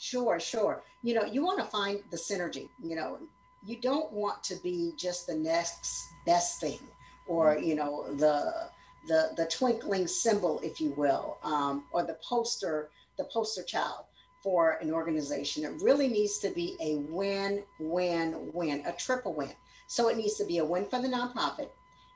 Sure, 0.00 0.40
sure. 0.40 0.82
You 1.04 1.14
know, 1.14 1.24
you 1.24 1.44
want 1.44 1.60
to 1.60 1.66
find 1.66 2.00
the 2.10 2.16
synergy. 2.16 2.68
You 2.82 2.96
know, 2.96 3.18
you 3.64 3.76
don't 3.80 4.12
want 4.12 4.42
to 4.44 4.56
be 4.64 4.92
just 4.98 5.28
the 5.28 5.36
next 5.36 6.08
best 6.26 6.60
thing, 6.60 6.80
or 7.28 7.54
mm-hmm. 7.54 7.64
you 7.64 7.74
know, 7.76 8.12
the 8.16 8.68
the 9.06 9.30
the 9.36 9.46
twinkling 9.46 10.08
cymbal, 10.08 10.58
if 10.64 10.80
you 10.80 10.90
will, 10.96 11.38
um, 11.44 11.84
or 11.92 12.02
the 12.04 12.18
poster 12.28 12.88
the 13.16 13.24
poster 13.24 13.62
child 13.62 14.06
for 14.42 14.78
an 14.80 14.90
organization. 14.90 15.64
It 15.64 15.82
really 15.82 16.08
needs 16.08 16.38
to 16.38 16.50
be 16.50 16.76
a 16.80 16.96
win, 16.96 17.62
win, 17.78 18.50
win, 18.52 18.82
a 18.86 18.92
triple 18.92 19.34
win. 19.34 19.52
So 19.86 20.08
it 20.08 20.16
needs 20.16 20.34
to 20.34 20.44
be 20.44 20.58
a 20.58 20.64
win 20.64 20.86
for 20.86 21.00
the 21.00 21.08
nonprofit. 21.08 21.68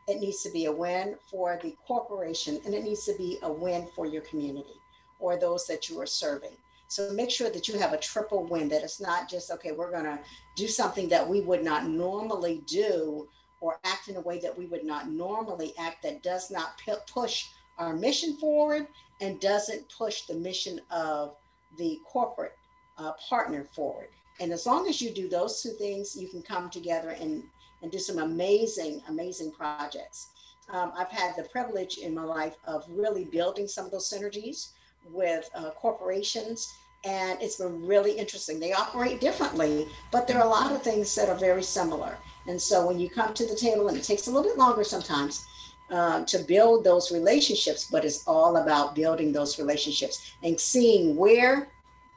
It 0.09 0.21
needs 0.21 0.42
to 0.42 0.50
be 0.50 0.66
a 0.66 0.73
win 0.73 1.16
for 1.30 1.59
the 1.62 1.76
corporation, 1.87 2.61
and 2.64 2.75
it 2.75 2.85
needs 2.85 3.04
to 3.06 3.14
be 3.16 3.38
a 3.42 3.52
win 3.52 3.88
for 3.95 4.06
your 4.06 4.23
community 4.23 4.80
or 5.18 5.37
those 5.37 5.66
that 5.66 5.88
you 5.88 6.00
are 6.00 6.06
serving. 6.06 6.56
So 6.88 7.11
make 7.12 7.30
sure 7.30 7.50
that 7.50 7.66
you 7.66 7.78
have 7.78 7.92
a 7.92 7.99
triple 7.99 8.45
win, 8.45 8.68
that 8.68 8.83
it's 8.83 9.00
not 9.00 9.28
just, 9.28 9.50
okay, 9.50 9.73
we're 9.73 9.90
going 9.90 10.04
to 10.04 10.18
do 10.54 10.68
something 10.68 11.09
that 11.09 11.28
we 11.28 11.40
would 11.40 11.64
not 11.64 11.88
normally 11.88 12.62
do 12.66 13.26
or 13.61 13.78
act 13.85 14.09
in 14.09 14.16
a 14.16 14.21
way 14.21 14.38
that 14.38 14.56
we 14.56 14.66
would 14.66 14.85
not 14.85 15.11
normally 15.11 15.75
act 15.78 16.02
that 16.02 16.23
does 16.23 16.50
not 16.50 16.80
push 17.09 17.47
our 17.78 17.95
mission 17.95 18.37
forward 18.37 18.87
and 19.21 19.40
doesn't 19.40 19.88
push 19.88 20.23
the 20.23 20.35
mission 20.35 20.80
of 20.90 21.35
the 21.76 22.00
corporate 22.06 22.56
uh, 22.99 23.12
partner 23.28 23.64
forward. 23.64 24.09
And 24.40 24.52
as 24.52 24.66
long 24.66 24.88
as 24.88 25.00
you 25.00 25.11
do 25.11 25.28
those 25.28 25.62
two 25.62 25.71
things, 25.71 26.16
you 26.16 26.28
can 26.28 26.42
come 26.42 26.71
together 26.71 27.11
and, 27.11 27.42
and 27.83 27.90
do 27.90 27.99
some 27.99 28.18
amazing, 28.18 29.02
amazing 29.09 29.52
projects. 29.52 30.28
Um, 30.71 30.92
I've 30.97 31.11
had 31.11 31.37
the 31.37 31.45
privilege 31.45 31.99
in 31.99 32.14
my 32.14 32.25
life 32.25 32.56
of 32.66 32.85
really 32.88 33.25
building 33.25 33.68
some 33.68 33.87
of 33.87 33.92
those 33.92 34.11
synergies 34.11 34.71
with 35.12 35.49
uh, 35.54 35.71
corporations 35.71 36.68
and 37.06 37.40
it's 37.40 37.56
been 37.56 37.87
really 37.87 38.12
interesting. 38.12 38.59
They 38.59 38.73
operate 38.73 39.21
differently, 39.21 39.87
but 40.11 40.26
there 40.26 40.38
are 40.38 40.47
a 40.47 40.50
lot 40.50 40.73
of 40.73 40.83
things 40.83 41.14
that 41.14 41.28
are 41.28 41.37
very 41.37 41.62
similar. 41.62 42.18
And 42.49 42.61
so 42.61 42.87
when 42.87 42.99
you 42.99 43.09
come 43.09 43.33
to 43.35 43.47
the 43.47 43.54
table, 43.54 43.88
and 43.88 43.97
it 43.97 44.02
takes 44.02 44.26
a 44.26 44.30
little 44.30 44.42
bit 44.42 44.59
longer 44.59 44.83
sometimes 44.83 45.45
uh, 45.90 46.24
to 46.24 46.38
build 46.40 46.84
those 46.84 47.12
relationships, 47.12 47.88
but 47.90 48.04
it's 48.04 48.26
all 48.26 48.56
about 48.56 48.94
building 48.94 49.32
those 49.32 49.58
relationships 49.58 50.32
and 50.42 50.58
seeing 50.58 51.16
where 51.16 51.68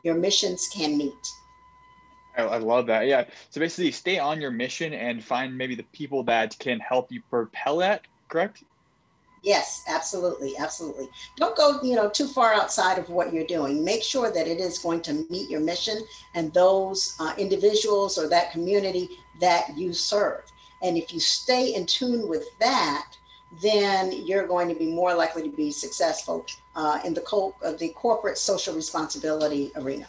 your 0.04 0.16
missions 0.16 0.68
can 0.74 0.98
meet. 0.98 1.28
I, 2.38 2.44
I 2.44 2.58
love 2.58 2.88
that. 2.88 3.08
Yeah. 3.08 3.26
So 3.50 3.60
basically, 3.60 3.92
stay 3.92 4.20
on 4.20 4.42
your 4.42 4.52
mission 4.52 4.94
and 4.94 5.24
find 5.24 5.58
maybe 5.58 5.76
the 5.76 5.84
people 5.84 6.24
that 6.24 6.58
can 6.60 6.80
help 6.80 7.12
you 7.12 7.22
propel 7.30 7.78
that. 7.78 8.06
Correct? 8.30 8.64
Yes, 9.44 9.84
absolutely, 9.88 10.58
absolutely. 10.58 11.08
Don't 11.38 11.56
go, 11.56 11.82
you 11.82 11.96
know, 11.96 12.10
too 12.10 12.28
far 12.28 12.54
outside 12.54 12.98
of 13.00 13.10
what 13.10 13.34
you're 13.34 13.48
doing. 13.48 13.86
Make 13.86 14.04
sure 14.04 14.32
that 14.32 14.48
it 14.48 14.60
is 14.60 14.80
going 14.80 15.02
to 15.04 15.26
meet 15.30 15.50
your 15.50 15.62
mission 15.62 15.98
and 16.36 16.54
those 16.54 17.16
uh, 17.20 17.34
individuals 17.38 18.18
or 18.18 18.28
that 18.28 18.52
community 18.52 19.10
that 19.40 19.78
you 19.78 19.94
serve. 19.94 20.42
And 20.82 20.98
if 20.98 21.14
you 21.14 21.20
stay 21.20 21.74
in 21.74 21.86
tune 21.86 22.28
with 22.28 22.44
that, 22.60 23.06
then 23.62 24.12
you're 24.26 24.48
going 24.48 24.70
to 24.70 24.76
be 24.76 24.92
more 24.92 25.14
likely 25.14 25.44
to 25.44 25.56
be 25.56 25.72
successful 25.72 26.46
uh, 26.76 27.00
in 27.04 27.14
the, 27.14 27.22
co- 27.22 27.56
uh, 27.64 27.72
the 27.74 27.90
corporate 27.90 28.38
social 28.38 28.76
responsibility 28.76 29.72
arena. 29.76 30.08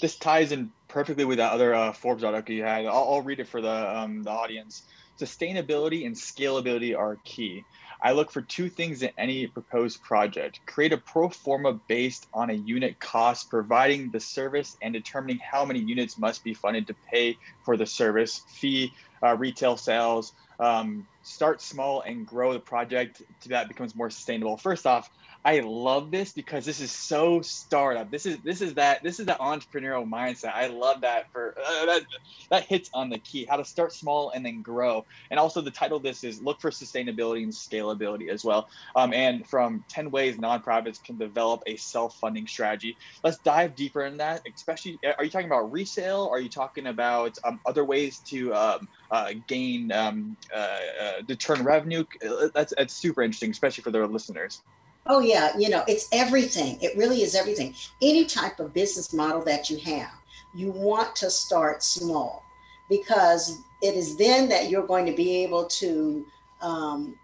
This 0.00 0.16
ties 0.16 0.52
in 0.52 0.70
perfectly 0.88 1.24
with 1.24 1.38
that 1.38 1.52
other 1.52 1.74
uh, 1.74 1.92
Forbes 1.92 2.22
article 2.22 2.54
you 2.54 2.62
had. 2.62 2.86
I'll, 2.86 3.14
I'll 3.14 3.22
read 3.22 3.40
it 3.40 3.48
for 3.48 3.60
the 3.60 3.98
um, 3.98 4.22
the 4.22 4.30
audience. 4.30 4.82
Sustainability 5.18 6.06
and 6.06 6.14
scalability 6.14 6.96
are 6.96 7.18
key. 7.24 7.64
I 8.02 8.12
look 8.12 8.30
for 8.30 8.42
two 8.42 8.68
things 8.68 9.02
in 9.02 9.10
any 9.16 9.46
proposed 9.46 10.02
project. 10.02 10.60
Create 10.66 10.92
a 10.92 10.98
pro 10.98 11.30
forma 11.30 11.72
based 11.88 12.26
on 12.34 12.50
a 12.50 12.52
unit 12.52 13.00
cost, 13.00 13.48
providing 13.48 14.10
the 14.10 14.20
service 14.20 14.76
and 14.82 14.92
determining 14.92 15.38
how 15.38 15.64
many 15.64 15.80
units 15.80 16.18
must 16.18 16.44
be 16.44 16.52
funded 16.52 16.86
to 16.88 16.94
pay 17.10 17.38
for 17.64 17.78
the 17.78 17.86
service, 17.86 18.42
fee, 18.48 18.92
uh, 19.22 19.34
retail 19.36 19.78
sales. 19.78 20.34
Um, 20.60 21.06
start 21.26 21.60
small 21.60 22.02
and 22.02 22.24
grow 22.24 22.52
the 22.52 22.60
project 22.60 23.22
to 23.40 23.48
that 23.48 23.68
becomes 23.68 23.96
more 23.96 24.10
sustainable. 24.10 24.56
First 24.56 24.86
off, 24.86 25.10
I 25.46 25.60
love 25.60 26.10
this 26.10 26.32
because 26.32 26.64
this 26.64 26.80
is 26.80 26.90
so 26.90 27.40
startup. 27.40 28.10
This 28.10 28.26
is 28.26 28.38
this 28.42 28.60
is 28.60 28.74
that 28.74 29.04
this 29.04 29.20
is 29.20 29.26
the 29.26 29.36
entrepreneurial 29.40 30.04
mindset. 30.04 30.52
I 30.52 30.66
love 30.66 31.02
that 31.02 31.30
for 31.30 31.54
uh, 31.64 31.86
that 31.86 32.02
that 32.50 32.64
hits 32.64 32.90
on 32.92 33.10
the 33.10 33.20
key 33.20 33.46
how 33.48 33.56
to 33.56 33.64
start 33.64 33.92
small 33.92 34.30
and 34.30 34.44
then 34.44 34.60
grow. 34.60 35.06
And 35.30 35.38
also 35.38 35.60
the 35.60 35.70
title 35.70 35.98
of 35.98 36.02
this 36.02 36.24
is 36.24 36.42
look 36.42 36.60
for 36.60 36.70
sustainability 36.72 37.44
and 37.44 37.52
scalability 37.52 38.28
as 38.28 38.44
well. 38.44 38.66
Um, 38.96 39.14
and 39.14 39.46
from 39.46 39.84
10 39.88 40.10
ways 40.10 40.36
nonprofits 40.36 41.00
can 41.00 41.16
develop 41.16 41.62
a 41.68 41.76
self-funding 41.76 42.48
strategy. 42.48 42.96
Let's 43.22 43.38
dive 43.38 43.76
deeper 43.76 44.04
in 44.04 44.16
that. 44.16 44.42
Especially, 44.52 44.98
are 45.16 45.22
you 45.22 45.30
talking 45.30 45.46
about 45.46 45.70
resale? 45.70 46.28
Are 46.32 46.40
you 46.40 46.50
talking 46.50 46.88
about 46.88 47.36
um, 47.44 47.60
other 47.64 47.84
ways 47.84 48.18
to 48.30 48.52
um, 48.52 48.88
uh, 49.12 49.34
gain 49.46 49.92
um, 49.92 50.36
uh, 50.52 50.78
uh, 51.00 51.12
deter 51.24 51.62
revenue? 51.62 52.02
Uh, 52.28 52.48
that's 52.52 52.72
that's 52.76 52.94
super 52.94 53.22
interesting, 53.22 53.52
especially 53.52 53.82
for 53.82 53.92
their 53.92 54.08
listeners. 54.08 54.64
Oh, 55.08 55.20
yeah. 55.20 55.56
You 55.56 55.68
know, 55.68 55.84
it's 55.86 56.08
everything. 56.12 56.78
It 56.80 56.96
really 56.96 57.22
is 57.22 57.34
everything. 57.34 57.74
Any 58.02 58.24
type 58.24 58.58
of 58.58 58.74
business 58.74 59.12
model 59.12 59.42
that 59.44 59.70
you 59.70 59.78
have, 59.78 60.10
you 60.54 60.70
want 60.70 61.14
to 61.16 61.30
start 61.30 61.82
small 61.82 62.44
because 62.88 63.58
it 63.82 63.94
is 63.94 64.16
then 64.16 64.48
that 64.48 64.68
you're 64.68 64.86
going 64.86 65.06
to 65.06 65.12
be 65.12 65.44
able 65.44 65.64
to, 65.66 66.26
um, 66.60 67.16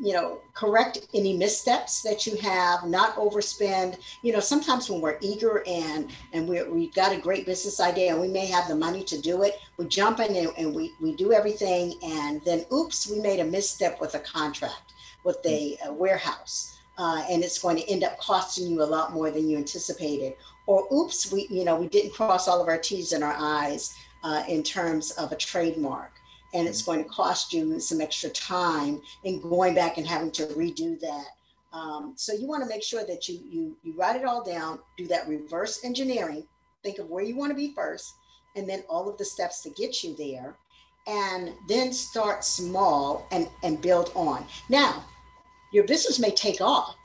you 0.00 0.12
know, 0.12 0.40
correct 0.54 1.08
any 1.14 1.36
missteps 1.36 2.02
that 2.02 2.26
you 2.26 2.36
have, 2.36 2.84
not 2.84 3.16
overspend. 3.16 3.98
You 4.22 4.32
know, 4.32 4.40
sometimes 4.40 4.88
when 4.90 5.00
we're 5.00 5.18
eager 5.20 5.64
and 5.66 6.12
and 6.32 6.46
we 6.46 6.62
we've 6.64 6.94
got 6.94 7.12
a 7.12 7.20
great 7.20 7.46
business 7.46 7.80
idea 7.80 8.12
and 8.12 8.20
we 8.20 8.28
may 8.28 8.46
have 8.46 8.68
the 8.68 8.76
money 8.76 9.02
to 9.04 9.20
do 9.20 9.42
it, 9.42 9.58
we 9.76 9.86
jump 9.86 10.20
in 10.20 10.36
and, 10.36 10.52
and 10.56 10.74
we, 10.74 10.92
we 11.00 11.16
do 11.16 11.32
everything 11.32 11.94
and 12.02 12.40
then 12.44 12.64
oops, 12.72 13.10
we 13.10 13.18
made 13.18 13.40
a 13.40 13.44
misstep 13.44 14.00
with 14.00 14.14
a 14.14 14.20
contract, 14.20 14.92
with 15.24 15.38
a, 15.44 15.76
a 15.84 15.92
warehouse 15.92 16.77
uh, 16.98 17.24
and 17.30 17.42
it's 17.44 17.60
going 17.60 17.76
to 17.76 17.88
end 17.88 18.04
up 18.04 18.18
costing 18.18 18.70
you 18.70 18.82
a 18.82 18.84
lot 18.84 19.12
more 19.12 19.30
than 19.30 19.48
you 19.48 19.56
anticipated. 19.56 20.34
Or 20.66 20.86
oops, 20.92 21.32
we 21.32 21.46
you 21.48 21.64
know 21.64 21.76
we 21.76 21.88
didn't 21.88 22.12
cross 22.12 22.48
all 22.48 22.60
of 22.60 22.68
our 22.68 22.76
T's 22.78 23.12
and 23.12 23.24
our 23.24 23.36
I's 23.38 23.94
uh, 24.22 24.42
in 24.48 24.62
terms 24.62 25.12
of 25.12 25.32
a 25.32 25.36
trademark, 25.36 26.12
and 26.52 26.68
it's 26.68 26.82
going 26.82 27.02
to 27.02 27.08
cost 27.08 27.52
you 27.52 27.80
some 27.80 28.00
extra 28.00 28.28
time 28.30 29.00
in 29.24 29.40
going 29.40 29.74
back 29.74 29.96
and 29.96 30.06
having 30.06 30.30
to 30.32 30.46
redo 30.48 31.00
that. 31.00 31.26
Um, 31.72 32.14
so 32.16 32.32
you 32.32 32.46
want 32.46 32.62
to 32.62 32.68
make 32.68 32.82
sure 32.82 33.04
that 33.06 33.28
you 33.28 33.40
you 33.48 33.76
you 33.82 33.94
write 33.96 34.16
it 34.16 34.24
all 34.24 34.42
down, 34.42 34.80
do 34.98 35.06
that 35.06 35.28
reverse 35.28 35.84
engineering, 35.84 36.46
think 36.82 36.98
of 36.98 37.08
where 37.08 37.24
you 37.24 37.36
want 37.36 37.50
to 37.50 37.56
be 37.56 37.72
first, 37.74 38.12
and 38.56 38.68
then 38.68 38.82
all 38.90 39.08
of 39.08 39.16
the 39.16 39.24
steps 39.24 39.62
to 39.62 39.70
get 39.70 40.02
you 40.02 40.16
there, 40.16 40.56
and 41.06 41.52
then 41.68 41.92
start 41.92 42.44
small 42.44 43.26
and 43.30 43.48
and 43.62 43.80
build 43.80 44.10
on. 44.14 44.44
Now 44.68 45.04
your 45.70 45.84
business 45.84 46.18
may 46.18 46.30
take 46.30 46.60
off 46.60 46.96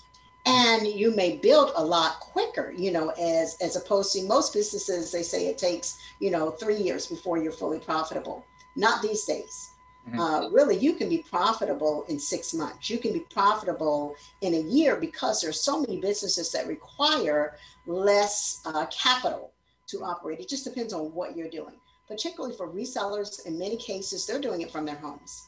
and 0.45 0.87
you 0.87 1.15
may 1.15 1.37
build 1.37 1.71
a 1.75 1.83
lot 1.83 2.19
quicker 2.19 2.73
you 2.75 2.91
know 2.91 3.09
as 3.11 3.55
as 3.61 3.75
opposed 3.75 4.11
to 4.13 4.23
most 4.23 4.53
businesses 4.53 5.11
they 5.11 5.23
say 5.23 5.47
it 5.47 5.57
takes 5.57 5.97
you 6.19 6.31
know 6.31 6.51
three 6.51 6.77
years 6.77 7.07
before 7.07 7.37
you're 7.37 7.51
fully 7.51 7.79
profitable. 7.79 8.45
Not 8.75 9.01
these 9.01 9.25
days. 9.25 9.69
Mm-hmm. 10.07 10.19
uh, 10.19 10.49
really 10.49 10.75
you 10.75 10.95
can 10.95 11.07
be 11.07 11.19
profitable 11.29 12.03
in 12.09 12.19
six 12.19 12.53
months. 12.53 12.89
You 12.89 12.97
can 12.97 13.13
be 13.13 13.21
profitable 13.21 14.17
in 14.41 14.53
a 14.53 14.59
year 14.59 14.97
because 14.97 15.39
there's 15.39 15.61
so 15.61 15.79
many 15.79 16.01
businesses 16.01 16.51
that 16.51 16.67
require 16.67 17.55
less 17.85 18.59
uh, 18.65 18.85
capital 18.87 19.53
to 19.87 20.03
operate. 20.03 20.41
It 20.41 20.49
just 20.49 20.65
depends 20.65 20.91
on 20.91 21.13
what 21.13 21.37
you're 21.37 21.49
doing. 21.49 21.75
Particularly 22.09 22.53
for 22.53 22.67
resellers 22.67 23.45
in 23.45 23.57
many 23.57 23.77
cases 23.77 24.25
they're 24.25 24.41
doing 24.41 24.59
it 24.59 24.71
from 24.71 24.85
their 24.85 24.97
homes 24.97 25.47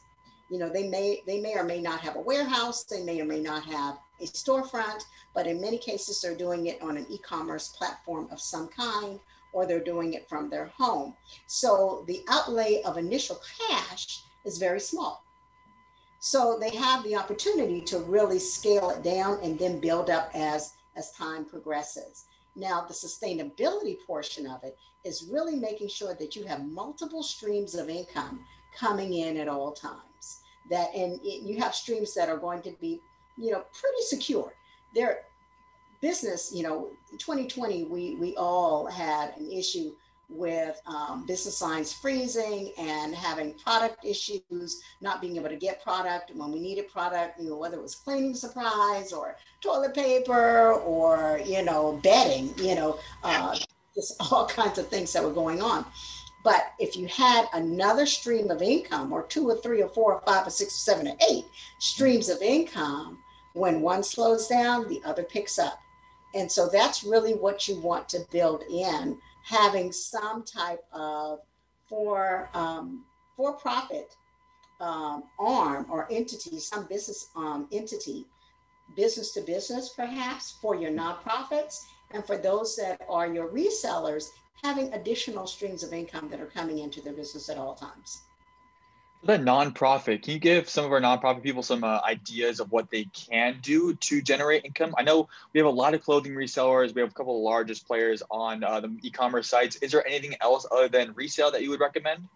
you 0.50 0.60
know 0.60 0.70
they 0.70 0.88
may 0.88 1.22
they 1.26 1.40
may 1.40 1.56
or 1.56 1.64
may 1.64 1.82
not 1.82 2.00
have 2.00 2.16
a 2.16 2.22
warehouse 2.22 2.84
they 2.84 3.04
may 3.04 3.20
or 3.20 3.26
may 3.26 3.40
not 3.40 3.64
have 3.64 3.98
a 4.22 4.26
storefront 4.26 5.04
but 5.36 5.48
in 5.48 5.60
many 5.60 5.78
cases, 5.78 6.22
they're 6.22 6.34
doing 6.34 6.68
it 6.68 6.82
on 6.82 6.96
an 6.96 7.06
e 7.10 7.18
commerce 7.18 7.68
platform 7.68 8.30
of 8.32 8.40
some 8.40 8.70
kind, 8.70 9.20
or 9.52 9.66
they're 9.68 9.84
doing 9.84 10.14
it 10.14 10.28
from 10.30 10.50
their 10.50 10.68
home. 10.68 11.14
So 11.46 12.06
the 12.08 12.24
outlay 12.30 12.82
of 12.84 12.98
initial 12.98 13.40
cash 13.60 14.24
is 14.46 14.58
very 14.58 14.80
small. 14.80 15.24
So 16.20 16.58
they 16.60 16.74
have 16.76 17.04
the 17.04 17.18
opportunity 17.18 17.82
to 17.82 18.00
really 18.00 18.40
scale 18.40 18.90
it 18.90 19.04
down 19.04 19.40
and 19.44 19.60
then 19.60 19.82
build 19.82 20.10
up 20.10 20.32
as, 20.34 20.74
as 20.96 21.12
time 21.12 21.44
progresses. 21.44 22.26
Now, 22.56 22.86
the 22.88 22.94
sustainability 22.94 23.98
portion 24.08 24.48
of 24.48 24.64
it 24.64 24.78
is 25.04 25.28
really 25.30 25.58
making 25.58 25.90
sure 25.90 26.16
that 26.16 26.36
you 26.36 26.46
have 26.46 26.66
multiple 26.66 27.22
streams 27.22 27.76
of 27.76 27.90
income 27.90 28.46
coming 28.76 29.16
in 29.16 29.36
at 29.38 29.50
all 29.50 29.74
times. 29.74 30.15
That 30.70 30.94
and 30.96 31.20
you 31.24 31.58
have 31.60 31.76
streams 31.76 32.14
that 32.16 32.30
are 32.30 32.38
going 32.38 32.62
to 32.64 32.72
be, 32.82 33.00
you 33.38 33.52
know, 33.52 33.64
pretty 33.80 34.02
secure. 34.02 34.54
Their 34.94 35.20
business, 36.02 36.52
you 36.54 36.64
know, 36.64 36.90
2020, 37.18 37.86
we 37.86 38.16
we 38.16 38.36
all 38.36 38.88
had 38.88 39.38
an 39.38 39.52
issue 39.52 39.92
with 40.30 40.82
um, 40.88 41.26
business 41.26 41.62
lines 41.62 41.94
freezing 41.94 42.72
and 42.78 43.14
having 43.14 43.54
product 43.54 44.04
issues, 44.04 44.82
not 45.02 45.22
being 45.22 45.36
able 45.38 45.50
to 45.50 45.56
get 45.56 45.84
product 45.84 46.32
when 46.36 46.52
we 46.52 46.60
needed 46.60 46.90
product, 46.90 47.40
you 47.40 47.50
know, 47.50 47.56
whether 47.56 47.78
it 47.78 47.82
was 47.82 47.96
cleaning 47.96 48.34
supplies 48.34 49.14
or 49.14 49.36
toilet 49.62 49.94
paper 49.94 50.74
or, 50.74 51.40
you 51.46 51.64
know, 51.64 52.00
bedding, 52.04 52.54
you 52.58 52.76
know, 52.76 53.00
uh, 53.24 53.58
just 53.94 54.16
all 54.32 54.48
kinds 54.48 54.78
of 54.78 54.88
things 54.88 55.14
that 55.14 55.24
were 55.24 55.34
going 55.34 55.62
on. 55.62 55.86
But 56.46 56.74
if 56.78 56.96
you 56.96 57.08
had 57.08 57.48
another 57.54 58.06
stream 58.06 58.52
of 58.52 58.62
income, 58.62 59.12
or 59.12 59.24
two 59.24 59.50
or 59.50 59.58
three 59.58 59.82
or 59.82 59.90
four 59.90 60.14
or 60.14 60.22
five 60.22 60.46
or 60.46 60.52
six 60.52 60.76
or 60.76 60.92
seven 60.92 61.08
or 61.08 61.18
eight 61.28 61.46
streams 61.80 62.30
of 62.30 62.40
income, 62.44 63.18
when 63.54 63.82
one 63.82 64.04
slows 64.04 64.48
down, 64.48 64.88
the 64.88 65.02
other 65.04 65.24
picks 65.24 65.58
up. 65.58 65.80
And 66.36 66.52
so 66.52 66.70
that's 66.70 67.04
really 67.04 67.34
what 67.34 67.68
you 67.68 67.80
want 67.82 68.08
to 68.10 68.20
build 68.32 68.62
in 68.70 69.18
having 69.44 69.92
some 69.92 70.44
type 70.44 70.84
of 70.94 71.40
for 71.90 72.50
um, 72.54 73.06
for 73.36 73.54
profit 73.54 74.16
um, 74.80 75.24
arm 75.40 75.88
or 75.90 76.08
entity, 76.12 76.60
some 76.60 76.86
business 76.86 77.30
um, 77.36 77.68
entity, 77.72 78.24
business 78.96 79.32
to 79.32 79.42
business 79.42 79.94
perhaps 79.96 80.58
for 80.62 80.76
your 80.76 80.92
nonprofits, 80.92 81.86
and 82.16 82.26
for 82.26 82.38
those 82.38 82.76
that 82.78 83.02
are 83.08 83.28
your 83.28 83.50
resellers, 83.50 84.30
having 84.64 84.92
additional 84.94 85.46
streams 85.46 85.84
of 85.84 85.94
income 85.94 86.30
that 86.30 86.40
are 86.40 86.48
coming 86.48 86.80
into 86.80 87.02
their 87.02 87.14
business 87.14 87.50
at 87.50 87.58
all 87.58 87.76
times 87.76 88.22
the 89.26 89.38
nonprofit, 89.40 90.22
can 90.22 90.34
you 90.34 90.40
give 90.40 90.70
some 90.70 90.86
of 90.86 90.92
our 90.92 91.02
nonprofit 91.02 91.42
people 91.42 91.64
some 91.64 91.84
uh, 91.84 92.00
ideas 92.06 92.60
of 92.60 92.72
what 92.72 92.92
they 92.92 93.06
can 93.06 93.58
do 93.62 93.96
to 93.96 94.22
generate 94.22 94.64
income? 94.66 94.94
I 95.00 95.02
know 95.02 95.28
we 95.52 95.60
have 95.60 95.66
a 95.66 95.72
lot 95.72 95.96
of 95.96 96.04
clothing 96.04 96.34
resellers. 96.34 96.94
We 96.94 97.02
have 97.02 97.10
a 97.10 97.14
couple 97.14 97.38
of 97.38 97.42
largest 97.42 97.88
players 97.88 98.22
on 98.30 98.64
uh, 98.64 98.82
the 98.82 98.96
e-commerce 99.02 99.48
sites. 99.48 99.78
Is 99.78 99.92
there 99.92 100.06
anything 100.06 100.36
else 100.42 100.68
other 100.72 100.88
than 100.88 101.14
resale 101.16 101.50
that 101.52 101.64
you 101.64 101.72
would 101.72 101.80
recommend? 101.80 102.28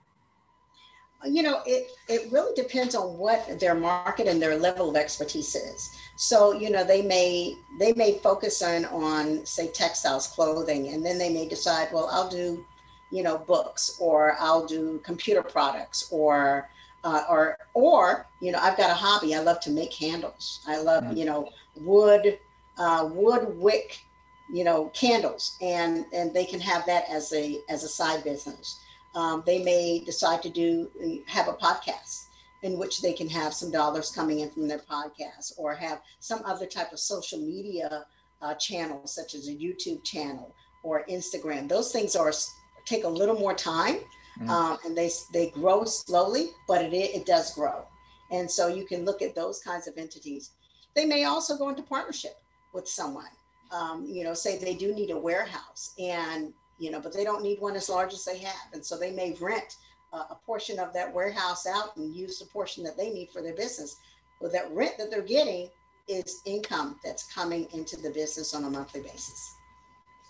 You 1.25 1.43
know, 1.43 1.61
it, 1.65 1.91
it 2.07 2.31
really 2.31 2.53
depends 2.55 2.95
on 2.95 3.17
what 3.17 3.59
their 3.59 3.75
market 3.75 4.27
and 4.27 4.41
their 4.41 4.57
level 4.57 4.89
of 4.89 4.95
expertise 4.95 5.53
is. 5.53 5.93
So, 6.15 6.53
you 6.53 6.69
know, 6.69 6.83
they 6.83 7.01
may 7.01 7.55
they 7.77 7.93
may 7.93 8.19
focus 8.19 8.61
on 8.61 8.85
on 8.85 9.45
say 9.45 9.67
textiles, 9.67 10.27
clothing, 10.27 10.89
and 10.89 11.05
then 11.05 11.17
they 11.17 11.29
may 11.29 11.47
decide, 11.47 11.89
well, 11.91 12.09
I'll 12.11 12.29
do, 12.29 12.65
you 13.11 13.23
know, 13.23 13.37
books 13.37 13.97
or 13.99 14.37
I'll 14.39 14.65
do 14.65 14.99
computer 15.03 15.43
products 15.43 16.07
or 16.11 16.69
uh, 17.03 17.23
or 17.29 17.57
or 17.73 18.25
you 18.41 18.51
know 18.51 18.59
i've 18.61 18.77
got 18.77 18.89
a 18.89 18.93
hobby 18.93 19.33
i 19.35 19.39
love 19.39 19.59
to 19.59 19.69
make 19.71 19.91
candles 19.91 20.61
i 20.67 20.77
love 20.77 21.03
mm. 21.03 21.17
you 21.17 21.25
know 21.25 21.49
wood 21.75 22.39
uh, 22.77 23.07
wood 23.11 23.57
wick 23.57 23.99
you 24.51 24.63
know 24.63 24.85
candles 24.93 25.57
and 25.61 26.05
and 26.13 26.33
they 26.33 26.45
can 26.45 26.59
have 26.59 26.85
that 26.85 27.05
as 27.09 27.31
a 27.33 27.61
as 27.69 27.83
a 27.83 27.87
side 27.87 28.23
business 28.23 28.81
um, 29.15 29.43
they 29.45 29.63
may 29.63 30.01
decide 30.05 30.41
to 30.43 30.49
do 30.49 30.89
have 31.27 31.47
a 31.47 31.53
podcast 31.53 32.25
in 32.61 32.77
which 32.77 33.01
they 33.01 33.13
can 33.13 33.29
have 33.29 33.53
some 33.53 33.71
dollars 33.71 34.11
coming 34.11 34.39
in 34.39 34.49
from 34.51 34.67
their 34.67 34.79
podcast 34.79 35.53
or 35.57 35.73
have 35.73 36.01
some 36.19 36.41
other 36.45 36.65
type 36.65 36.91
of 36.91 36.99
social 36.99 37.39
media 37.39 38.05
uh, 38.41 38.53
channel 38.55 39.05
such 39.05 39.33
as 39.33 39.47
a 39.47 39.53
youtube 39.53 40.03
channel 40.03 40.53
or 40.83 41.05
instagram 41.09 41.67
those 41.67 41.91
things 41.91 42.15
are 42.15 42.31
take 42.85 43.03
a 43.03 43.09
little 43.09 43.37
more 43.37 43.53
time 43.53 43.97
mm-hmm. 44.39 44.49
um, 44.49 44.77
and 44.85 44.97
they 44.97 45.09
they 45.33 45.49
grow 45.51 45.83
slowly, 45.85 46.49
but 46.67 46.83
it 46.83 46.93
it 46.93 47.25
does 47.25 47.53
grow, 47.53 47.85
and 48.31 48.49
so 48.49 48.67
you 48.67 48.85
can 48.85 49.05
look 49.05 49.21
at 49.21 49.35
those 49.35 49.59
kinds 49.59 49.87
of 49.87 49.97
entities. 49.97 50.51
They 50.95 51.05
may 51.05 51.25
also 51.25 51.57
go 51.57 51.69
into 51.69 51.83
partnership 51.83 52.37
with 52.73 52.87
someone. 52.87 53.31
Um, 53.71 54.05
you 54.09 54.23
know, 54.23 54.33
say 54.33 54.57
they 54.57 54.73
do 54.73 54.93
need 54.93 55.11
a 55.11 55.17
warehouse, 55.17 55.93
and 55.99 56.53
you 56.79 56.91
know, 56.91 56.99
but 56.99 57.13
they 57.13 57.23
don't 57.23 57.43
need 57.43 57.59
one 57.59 57.75
as 57.75 57.89
large 57.89 58.13
as 58.13 58.25
they 58.25 58.39
have, 58.39 58.73
and 58.73 58.85
so 58.85 58.97
they 58.97 59.11
may 59.11 59.35
rent 59.39 59.75
uh, 60.13 60.23
a 60.31 60.35
portion 60.35 60.79
of 60.79 60.93
that 60.93 61.13
warehouse 61.13 61.67
out 61.67 61.95
and 61.97 62.15
use 62.15 62.39
the 62.39 62.45
portion 62.45 62.83
that 62.83 62.97
they 62.97 63.11
need 63.11 63.29
for 63.29 63.41
their 63.41 63.55
business. 63.55 63.97
Well, 64.41 64.51
that 64.51 64.71
rent 64.71 64.97
that 64.97 65.11
they're 65.11 65.21
getting 65.21 65.69
is 66.07 66.41
income 66.45 66.99
that's 67.03 67.31
coming 67.31 67.67
into 67.73 67.97
the 67.97 68.09
business 68.09 68.53
on 68.53 68.63
a 68.63 68.69
monthly 68.69 69.01
basis. 69.01 69.55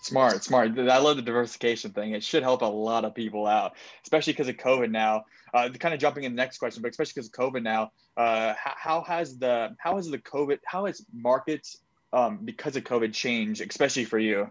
Smart, 0.02 0.42
smart. 0.42 0.78
I 0.78 0.98
love 0.98 1.16
the 1.16 1.22
diversification 1.22 1.92
thing. 1.92 2.12
It 2.12 2.24
should 2.24 2.42
help 2.42 2.62
a 2.62 2.66
lot 2.66 3.04
of 3.04 3.14
people 3.14 3.46
out, 3.46 3.76
especially 4.02 4.32
because 4.32 4.48
of 4.48 4.56
COVID 4.56 4.90
now. 4.90 5.24
Uh, 5.52 5.68
kind 5.68 5.92
of 5.92 6.00
jumping 6.00 6.24
in 6.24 6.32
the 6.32 6.36
next 6.36 6.58
question, 6.58 6.80
but 6.80 6.90
especially 6.90 7.12
because 7.16 7.26
of 7.26 7.32
COVID 7.32 7.62
now, 7.62 7.90
uh, 8.16 8.54
how, 8.56 8.72
how, 8.76 9.02
has 9.02 9.36
the 9.36 9.76
how 9.78 9.96
has 9.96 10.08
the 10.08 10.18
COVID 10.18 10.58
how 10.64 10.86
has 10.86 11.04
markets 11.12 11.78
um, 12.12 12.38
because 12.44 12.76
of 12.76 12.84
COVID 12.84 13.12
changed, 13.12 13.60
especially 13.60 14.04
for 14.04 14.18
you? 14.18 14.50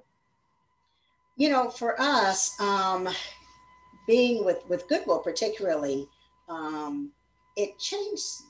You 1.39 1.47
know, 1.47 1.69
for 1.69 1.95
us, 1.99 2.59
um, 2.59 3.07
being 4.05 4.43
with 4.43 4.61
with 4.67 4.89
Goodwill 4.89 5.19
particularly, 5.19 6.09
um, 6.49 7.13
it 7.55 7.79
changed 7.79 8.43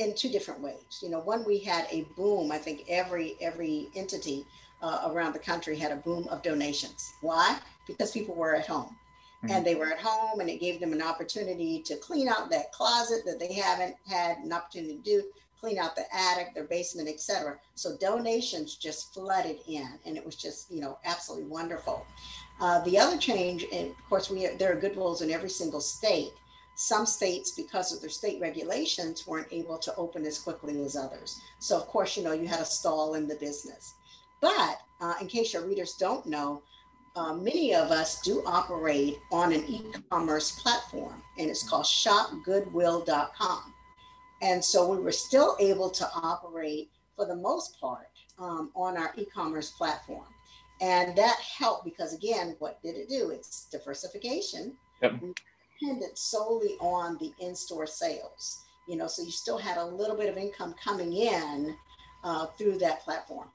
in 0.00 0.14
two 0.16 0.28
different 0.28 0.60
ways. 0.60 0.98
You 1.02 1.10
know, 1.10 1.20
one 1.20 1.44
we 1.44 1.58
had 1.60 1.86
a 1.88 2.02
boom. 2.16 2.50
I 2.50 2.58
think 2.58 2.84
every 2.88 3.36
every 3.40 3.90
entity 3.94 4.44
uh, 4.82 5.08
around 5.12 5.34
the 5.34 5.38
country 5.38 5.76
had 5.76 5.92
a 5.92 5.96
boom 5.96 6.26
of 6.30 6.42
donations. 6.42 7.12
Why? 7.20 7.56
Because 7.86 8.10
people 8.10 8.34
were 8.34 8.56
at 8.56 8.66
home. 8.66 8.96
Mm-hmm. 9.44 9.52
And 9.52 9.64
they 9.64 9.76
were 9.76 9.86
at 9.86 10.00
home, 10.00 10.40
and 10.40 10.50
it 10.50 10.60
gave 10.60 10.80
them 10.80 10.92
an 10.92 11.00
opportunity 11.00 11.80
to 11.82 11.96
clean 11.96 12.28
out 12.28 12.50
that 12.50 12.72
closet 12.72 13.24
that 13.24 13.38
they 13.38 13.54
haven't 13.54 13.94
had 14.06 14.38
an 14.38 14.52
opportunity 14.52 14.96
to 14.96 15.02
do, 15.02 15.24
clean 15.60 15.78
out 15.78 15.94
the 15.94 16.04
attic, 16.14 16.54
their 16.54 16.64
basement, 16.64 17.08
etc. 17.08 17.58
So 17.74 17.96
donations 17.96 18.76
just 18.76 19.12
flooded 19.12 19.58
in, 19.68 19.88
and 20.06 20.16
it 20.16 20.24
was 20.24 20.36
just 20.36 20.70
you 20.70 20.80
know 20.80 20.98
absolutely 21.04 21.48
wonderful. 21.48 22.06
Uh, 22.60 22.80
the 22.80 22.98
other 22.98 23.18
change, 23.18 23.64
and 23.72 23.90
of 23.90 24.08
course, 24.08 24.30
we 24.30 24.46
there 24.58 24.76
are 24.76 24.80
Goodwills 24.80 25.22
in 25.22 25.30
every 25.30 25.50
single 25.50 25.80
state. 25.80 26.32
Some 26.76 27.04
states, 27.04 27.50
because 27.50 27.92
of 27.92 28.00
their 28.00 28.08
state 28.08 28.40
regulations, 28.40 29.26
weren't 29.26 29.52
able 29.52 29.76
to 29.78 29.94
open 29.96 30.24
as 30.24 30.38
quickly 30.38 30.82
as 30.82 30.96
others. 30.96 31.38
So 31.58 31.76
of 31.76 31.86
course, 31.88 32.16
you 32.16 32.22
know, 32.22 32.32
you 32.32 32.48
had 32.48 32.60
a 32.60 32.64
stall 32.64 33.14
in 33.14 33.28
the 33.28 33.34
business. 33.34 33.94
But 34.40 34.80
uh, 35.00 35.14
in 35.20 35.26
case 35.26 35.52
your 35.52 35.66
readers 35.66 35.94
don't 35.94 36.24
know, 36.24 36.62
uh, 37.16 37.34
many 37.34 37.74
of 37.74 37.90
us 37.90 38.22
do 38.22 38.42
operate 38.46 39.18
on 39.32 39.52
an 39.52 39.64
e-commerce 39.66 40.60
platform 40.60 41.22
and 41.38 41.50
it's 41.50 41.68
called 41.68 41.84
shopgoodwill.com. 41.84 43.74
And 44.42 44.64
so 44.64 44.88
we 44.88 44.98
were 44.98 45.12
still 45.12 45.56
able 45.60 45.90
to 45.90 46.08
operate 46.14 46.90
for 47.16 47.26
the 47.26 47.36
most 47.36 47.78
part 47.80 48.08
um, 48.38 48.70
on 48.74 48.96
our 48.96 49.12
e-commerce 49.16 49.70
platform. 49.70 50.26
And 50.80 51.16
that 51.16 51.36
helped 51.40 51.84
because 51.84 52.14
again, 52.14 52.56
what 52.58 52.82
did 52.82 52.96
it 52.96 53.08
do? 53.08 53.30
It's 53.30 53.68
diversification. 53.70 54.72
Yep. 55.02 55.20
We 55.22 55.34
depended 55.78 56.16
solely 56.16 56.76
on 56.80 57.18
the 57.18 57.32
in-store 57.44 57.86
sales. 57.86 58.62
You 58.88 58.96
know, 58.96 59.06
so 59.06 59.22
you 59.22 59.30
still 59.30 59.58
had 59.58 59.76
a 59.76 59.84
little 59.84 60.16
bit 60.16 60.30
of 60.30 60.36
income 60.36 60.74
coming 60.82 61.12
in 61.12 61.76
uh, 62.24 62.46
through 62.46 62.78
that 62.78 63.00
platform. 63.04 63.48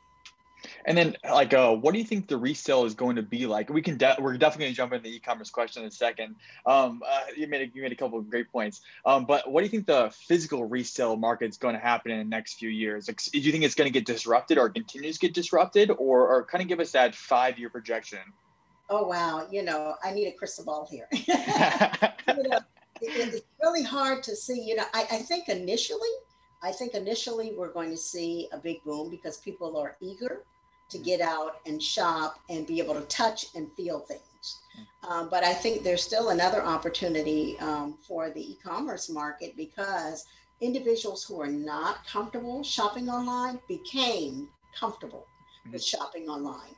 And 0.86 0.98
then, 0.98 1.16
like, 1.24 1.54
uh, 1.54 1.74
what 1.74 1.94
do 1.94 2.00
you 2.00 2.06
think 2.06 2.28
the 2.28 2.38
resale 2.38 2.86
is 2.86 2.94
going 2.94 3.16
to 3.16 3.22
be 3.22 3.46
like? 3.46 3.70
We 3.70 3.82
can, 3.82 3.98
de- 3.98 4.16
we're 4.20 4.38
definitely 4.38 4.66
going 4.66 4.74
to 4.74 4.78
jump 4.78 4.94
into 4.94 5.04
the 5.04 5.16
e-commerce 5.16 5.50
question 5.50 5.84
in 5.84 5.90
a 5.90 5.92
second. 5.92 6.36
Um, 6.66 7.02
uh, 7.08 7.22
you 7.36 7.48
made 7.48 7.70
a, 7.70 7.72
you 7.76 7.82
made 7.82 7.92
a 7.92 7.96
couple 7.96 8.20
of 8.20 8.30
great 8.30 8.52
points. 8.52 8.82
Um, 9.06 9.26
but 9.26 9.50
what 9.50 9.62
do 9.62 9.66
you 9.66 9.72
think 9.72 9.86
the 9.86 10.14
physical 10.28 10.66
resale 10.66 11.16
market 11.16 11.50
is 11.50 11.58
going 11.58 11.76
to 11.76 11.82
happen 11.82 12.12
in 12.12 12.20
the 12.20 12.26
next 12.26 12.56
few 12.56 12.70
years? 12.70 13.08
Like, 13.08 13.22
do 13.24 13.40
you 13.40 13.52
think 13.52 13.64
it's 13.64 13.76
going 13.76 13.92
to 13.92 13.94
get 13.94 14.06
disrupted 14.06 14.58
or 14.58 14.70
continues 14.70 15.18
to 15.18 15.28
get 15.28 15.34
disrupted, 15.34 15.92
or, 15.92 16.28
or 16.28 16.46
kind 16.46 16.62
of 16.62 16.68
give 16.68 16.80
us 16.80 16.92
that 16.92 17.16
five-year 17.16 17.70
projection? 17.70 18.20
Oh 18.90 19.08
wow! 19.08 19.48
You 19.52 19.64
know, 19.64 19.96
I 20.04 20.12
need 20.12 20.28
a 20.28 20.32
crystal 20.34 20.64
ball 20.64 20.88
here. 20.90 21.08
you 21.12 21.24
know, 22.28 22.60
it, 23.02 23.34
it's 23.34 23.42
really 23.62 23.84
hard 23.84 24.22
to 24.24 24.36
see. 24.36 24.62
You 24.62 24.76
know, 24.76 24.84
I, 24.94 25.08
I 25.12 25.18
think 25.18 25.50
initially, 25.50 26.10
I 26.62 26.72
think 26.72 26.94
initially 26.94 27.54
we're 27.58 27.74
going 27.74 27.90
to 27.90 27.98
see 27.98 28.48
a 28.52 28.58
big 28.58 28.84
boom 28.84 29.10
because 29.10 29.38
people 29.38 29.78
are 29.78 29.98
eager 30.02 30.44
to 30.90 30.98
get 30.98 31.22
out 31.22 31.60
and 31.66 31.82
shop 31.82 32.40
and 32.50 32.68
be 32.68 32.80
able 32.80 32.94
to 32.94 33.02
touch 33.02 33.48
and 33.56 33.72
feel 33.74 34.00
things. 34.00 34.60
Um, 35.08 35.30
but 35.30 35.44
I 35.44 35.54
think 35.54 35.84
there's 35.84 36.04
still 36.04 36.30
another 36.30 36.64
opportunity 36.64 37.58
um, 37.60 37.98
for 38.08 38.30
the 38.30 38.52
e-commerce 38.52 39.10
market 39.10 39.56
because 39.56 40.26
individuals 40.62 41.24
who 41.24 41.42
are 41.42 41.48
not 41.48 42.06
comfortable 42.08 42.64
shopping 42.64 43.10
online 43.10 43.60
became 43.68 44.50
comfortable 44.78 45.28
mm-hmm. 45.62 45.74
with 45.74 45.84
shopping 45.84 46.28
online. 46.28 46.76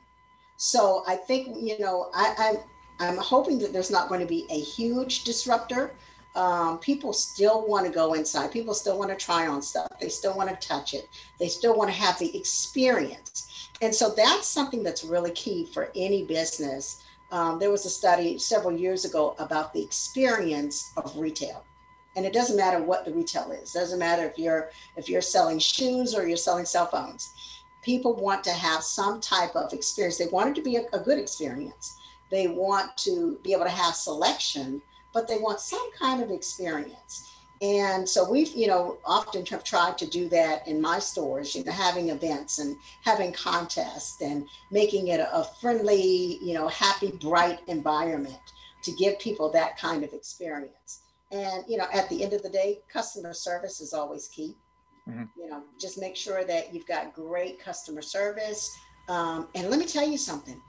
So 0.56 1.04
I 1.06 1.16
think, 1.16 1.56
you 1.60 1.78
know, 1.78 2.10
I, 2.14 2.34
I'm, 2.38 2.56
I'm 3.00 3.16
hoping 3.16 3.58
that 3.60 3.72
there's 3.72 3.90
not 3.90 4.08
going 4.08 4.20
to 4.20 4.26
be 4.26 4.46
a 4.50 4.58
huge 4.60 5.24
disruptor. 5.24 5.92
Um, 6.34 6.78
people 6.78 7.12
still 7.12 7.66
want 7.66 7.86
to 7.86 7.92
go 7.92 8.14
inside. 8.14 8.52
People 8.52 8.74
still 8.74 8.98
want 8.98 9.10
to 9.10 9.16
try 9.16 9.46
on 9.46 9.62
stuff. 9.62 9.88
They 10.00 10.08
still 10.08 10.36
want 10.36 10.50
to 10.50 10.68
touch 10.68 10.94
it. 10.94 11.08
They 11.38 11.48
still 11.48 11.76
want 11.76 11.90
to 11.90 11.96
have 11.96 12.18
the 12.18 12.36
experience. 12.36 13.47
And 13.80 13.94
so 13.94 14.10
that's 14.10 14.46
something 14.46 14.82
that's 14.82 15.04
really 15.04 15.30
key 15.32 15.66
for 15.66 15.90
any 15.94 16.24
business. 16.24 17.02
Um, 17.30 17.58
there 17.58 17.70
was 17.70 17.86
a 17.86 17.90
study 17.90 18.38
several 18.38 18.76
years 18.76 19.04
ago 19.04 19.36
about 19.38 19.72
the 19.72 19.82
experience 19.82 20.92
of 20.96 21.16
retail. 21.16 21.64
And 22.16 22.26
it 22.26 22.32
doesn't 22.32 22.56
matter 22.56 22.82
what 22.82 23.04
the 23.04 23.12
retail 23.12 23.52
is. 23.52 23.74
It 23.74 23.78
doesn't 23.78 23.98
matter 23.98 24.24
if 24.24 24.38
you're 24.38 24.70
if 24.96 25.08
you're 25.08 25.20
selling 25.20 25.58
shoes 25.58 26.14
or 26.14 26.26
you're 26.26 26.36
selling 26.36 26.64
cell 26.64 26.86
phones. 26.86 27.32
People 27.82 28.14
want 28.14 28.42
to 28.44 28.50
have 28.50 28.82
some 28.82 29.20
type 29.20 29.54
of 29.54 29.72
experience. 29.72 30.18
They 30.18 30.26
want 30.26 30.50
it 30.50 30.54
to 30.56 30.62
be 30.62 30.76
a, 30.76 30.84
a 30.92 30.98
good 30.98 31.18
experience. 31.18 31.96
They 32.30 32.48
want 32.48 32.96
to 32.98 33.38
be 33.44 33.52
able 33.52 33.64
to 33.64 33.70
have 33.70 33.94
selection 33.94 34.82
but 35.12 35.26
they 35.26 35.38
want 35.38 35.60
some 35.60 35.90
kind 35.98 36.22
of 36.22 36.30
experience 36.30 37.34
and 37.60 38.08
so 38.08 38.28
we've, 38.28 38.54
you 38.54 38.68
know, 38.68 38.98
often 39.04 39.44
have 39.46 39.64
tried 39.64 39.98
to 39.98 40.06
do 40.06 40.28
that 40.28 40.66
in 40.68 40.80
my 40.80 40.98
stores, 41.00 41.56
you 41.56 41.64
know, 41.64 41.72
having 41.72 42.10
events 42.10 42.58
and 42.60 42.76
having 43.02 43.32
contests 43.32 44.20
and 44.20 44.46
making 44.70 45.08
it 45.08 45.20
a, 45.20 45.44
friendly, 45.60 46.38
you 46.40 46.54
know, 46.54 46.68
happy, 46.68 47.10
bright 47.20 47.58
environment 47.66 48.38
to 48.84 48.92
give 48.92 49.18
people 49.18 49.50
that 49.50 49.76
kind 49.76 50.04
of 50.04 50.12
experience. 50.12 51.00
And, 51.32 51.64
you 51.66 51.76
know, 51.76 51.86
at 51.92 52.08
the 52.08 52.22
end 52.22 52.32
of 52.32 52.42
the 52.42 52.48
day, 52.48 52.78
customer 52.92 53.34
service 53.34 53.80
is 53.80 53.92
always 53.92 54.28
key. 54.28 54.54
Mm-hmm. 55.08 55.24
You 55.36 55.50
know, 55.50 55.64
just 55.80 55.98
make 55.98 56.14
sure 56.14 56.44
that 56.44 56.72
you've 56.72 56.86
got 56.86 57.12
great 57.12 57.58
customer 57.58 58.02
service. 58.02 58.70
Um, 59.08 59.48
and 59.56 59.68
let 59.68 59.80
me 59.80 59.86
tell 59.86 60.08
you 60.08 60.18
something 60.18 60.60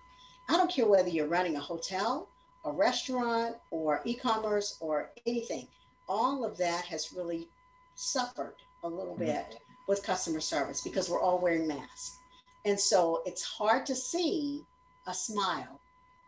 I 0.50 0.58
don't 0.58 0.72
care 0.72 0.88
whether 0.88 1.10
you're 1.10 1.28
running 1.28 1.56
a 1.56 1.60
hotel, 1.60 2.30
a 2.66 2.72
restaurant, 2.72 3.58
or 3.70 4.02
e 4.06 4.16
commerce 4.16 4.78
or 4.82 5.12
anything 5.28 5.68
all 6.10 6.44
of 6.44 6.58
that 6.58 6.84
has 6.86 7.14
really 7.16 7.48
suffered 7.96 8.56
a 8.84 8.90
little 8.90 9.14
mm-hmm. 9.14 9.26
bit 9.26 9.60
with 9.88 10.04
customer 10.04 10.42
service 10.42 10.82
because 10.82 11.10
we're 11.10 11.22
all 11.22 11.40
wearing 11.40 11.68
masks. 11.68 12.18
And 12.66 12.78
so 12.78 13.22
it's 13.26 13.44
hard 13.44 13.86
to 13.86 13.96
see 13.96 14.66
a 15.08 15.14
smile 15.14 15.80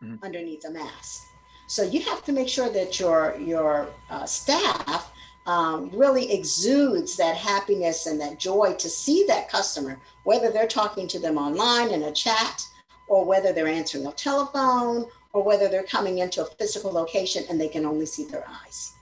mm-hmm. 0.02 0.24
underneath 0.24 0.64
a 0.64 0.70
mask. 0.70 1.22
So 1.66 1.82
you 1.82 2.00
have 2.02 2.24
to 2.24 2.32
make 2.32 2.48
sure 2.48 2.70
that 2.70 2.98
your 2.98 3.36
your 3.38 3.88
uh, 4.10 4.26
staff 4.26 5.12
um, 5.46 5.90
really 5.92 6.32
exudes 6.32 7.16
that 7.16 7.36
happiness 7.36 8.06
and 8.06 8.20
that 8.20 8.38
joy 8.38 8.74
to 8.78 8.88
see 8.88 9.24
that 9.28 9.48
customer, 9.48 10.00
whether 10.24 10.50
they're 10.50 10.66
talking 10.66 11.08
to 11.08 11.18
them 11.18 11.36
online 11.36 11.90
in 11.90 12.04
a 12.04 12.12
chat, 12.12 12.66
or 13.08 13.24
whether 13.24 13.52
they're 13.52 13.66
answering 13.66 14.06
a 14.06 14.12
telephone, 14.12 15.06
or 15.32 15.42
whether 15.42 15.68
they're 15.68 15.82
coming 15.82 16.18
into 16.18 16.42
a 16.42 16.50
physical 16.56 16.92
location 16.92 17.44
and 17.48 17.60
they 17.60 17.68
can 17.68 17.86
only 17.86 18.06
see 18.06 18.24
their 18.24 18.44
eyes. 18.64 18.92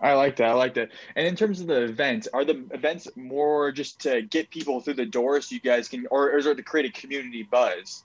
I 0.00 0.12
like 0.12 0.36
that. 0.36 0.50
I 0.50 0.52
like 0.52 0.74
that. 0.74 0.90
And 1.16 1.26
in 1.26 1.34
terms 1.34 1.60
of 1.60 1.66
the 1.66 1.82
events, 1.82 2.28
are 2.32 2.44
the 2.44 2.64
events 2.70 3.08
more 3.16 3.72
just 3.72 4.00
to 4.00 4.22
get 4.22 4.48
people 4.50 4.80
through 4.80 4.94
the 4.94 5.06
door 5.06 5.40
so 5.40 5.54
you 5.54 5.60
guys 5.60 5.88
can, 5.88 6.06
or 6.10 6.36
is 6.36 6.46
it 6.46 6.56
to 6.56 6.62
create 6.62 6.86
a 6.86 7.00
community 7.00 7.42
buzz? 7.42 8.04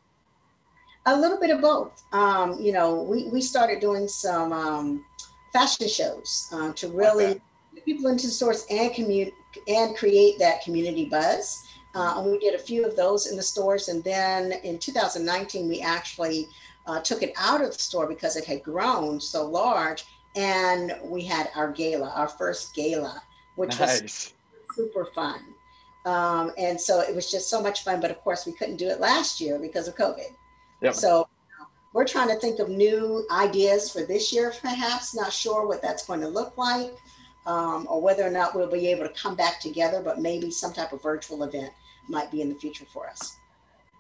A 1.06 1.20
little 1.20 1.40
bit 1.40 1.52
of 1.52 1.62
both. 1.62 2.04
Um, 2.12 2.60
you 2.60 2.72
know, 2.72 3.04
we, 3.04 3.28
we 3.28 3.42
started 3.42 3.80
doing 3.80 4.08
some 4.08 4.54
um, 4.54 5.06
fashion 5.52 5.88
shows 5.88 6.50
uh, 6.54 6.74
to 6.74 6.88
really 6.88 7.26
okay. 7.26 7.42
get 7.76 7.86
people 7.86 8.10
into 8.10 8.28
stores 8.28 8.66
and 8.72 8.94
commute 8.94 9.34
and 9.68 9.96
create 9.96 10.40
that 10.40 10.64
community 10.64 11.06
buzz. 11.06 11.64
Uh, 11.94 12.16
and 12.18 12.32
we 12.32 12.40
did 12.40 12.56
a 12.56 12.60
few 12.60 12.86
of 12.86 12.96
those 12.96 13.28
in 13.28 13.38
the 13.38 13.44
stores. 13.44 13.90
And 13.90 14.04
then 14.04 14.54
in 14.64 14.80
2019, 14.80 15.70
we 15.70 15.82
actually 15.82 16.48
uh, 16.88 17.02
took 17.02 17.22
it 17.22 17.34
out 17.38 17.62
of 17.62 17.74
the 17.74 17.80
store 17.80 18.08
because 18.08 18.36
it 18.36 18.46
had 18.46 18.64
grown 18.64 19.20
so 19.22 19.46
large 19.46 20.06
and 20.36 20.96
we 21.04 21.24
had 21.24 21.50
our 21.56 21.72
gala, 21.72 22.12
our 22.16 22.28
first 22.28 22.74
gala, 22.76 23.22
which 23.56 23.80
nice. 23.80 24.02
was 24.02 24.34
super 24.76 25.06
fun. 25.06 25.42
Um, 26.06 26.52
and 26.58 26.80
so 26.80 27.02
it 27.02 27.16
was 27.16 27.32
just 27.32 27.50
so 27.50 27.62
much 27.62 27.84
fun. 27.84 28.02
But 28.02 28.12
of 28.12 28.20
course, 28.22 28.46
we 28.46 28.54
couldn't 28.54 28.78
do 28.78 28.88
it 28.88 29.00
last 29.00 29.40
year 29.40 29.60
because 29.60 29.88
of 29.88 29.96
COVID. 29.96 30.32
Yep. 30.82 30.96
So 30.96 31.28
we're 31.94 32.08
trying 32.08 32.30
to 32.30 32.36
think 32.36 32.60
of 32.60 32.70
new 32.70 33.26
ideas 33.32 33.92
for 33.92 34.02
this 34.02 34.34
year, 34.34 34.54
perhaps. 34.62 35.16
Not 35.16 35.32
sure 35.32 35.68
what 35.68 35.82
that's 35.82 36.06
going 36.06 36.22
to 36.22 36.28
look 36.28 36.58
like, 36.58 36.96
um, 37.46 37.88
or 37.90 38.02
whether 38.02 38.26
or 38.26 38.32
not 38.32 38.56
we'll 38.56 38.72
be 38.72 38.88
able 38.88 39.08
to 39.08 39.14
come 39.14 39.36
back 39.36 39.60
together. 39.60 40.02
But 40.04 40.20
maybe 40.20 40.52
some 40.52 40.74
type 40.74 40.92
of 40.92 41.02
virtual 41.02 41.44
event 41.44 41.72
might 42.10 42.32
be 42.32 42.42
in 42.42 42.50
the 42.50 42.56
future 42.56 42.86
for 42.92 43.08
us. 43.08 43.38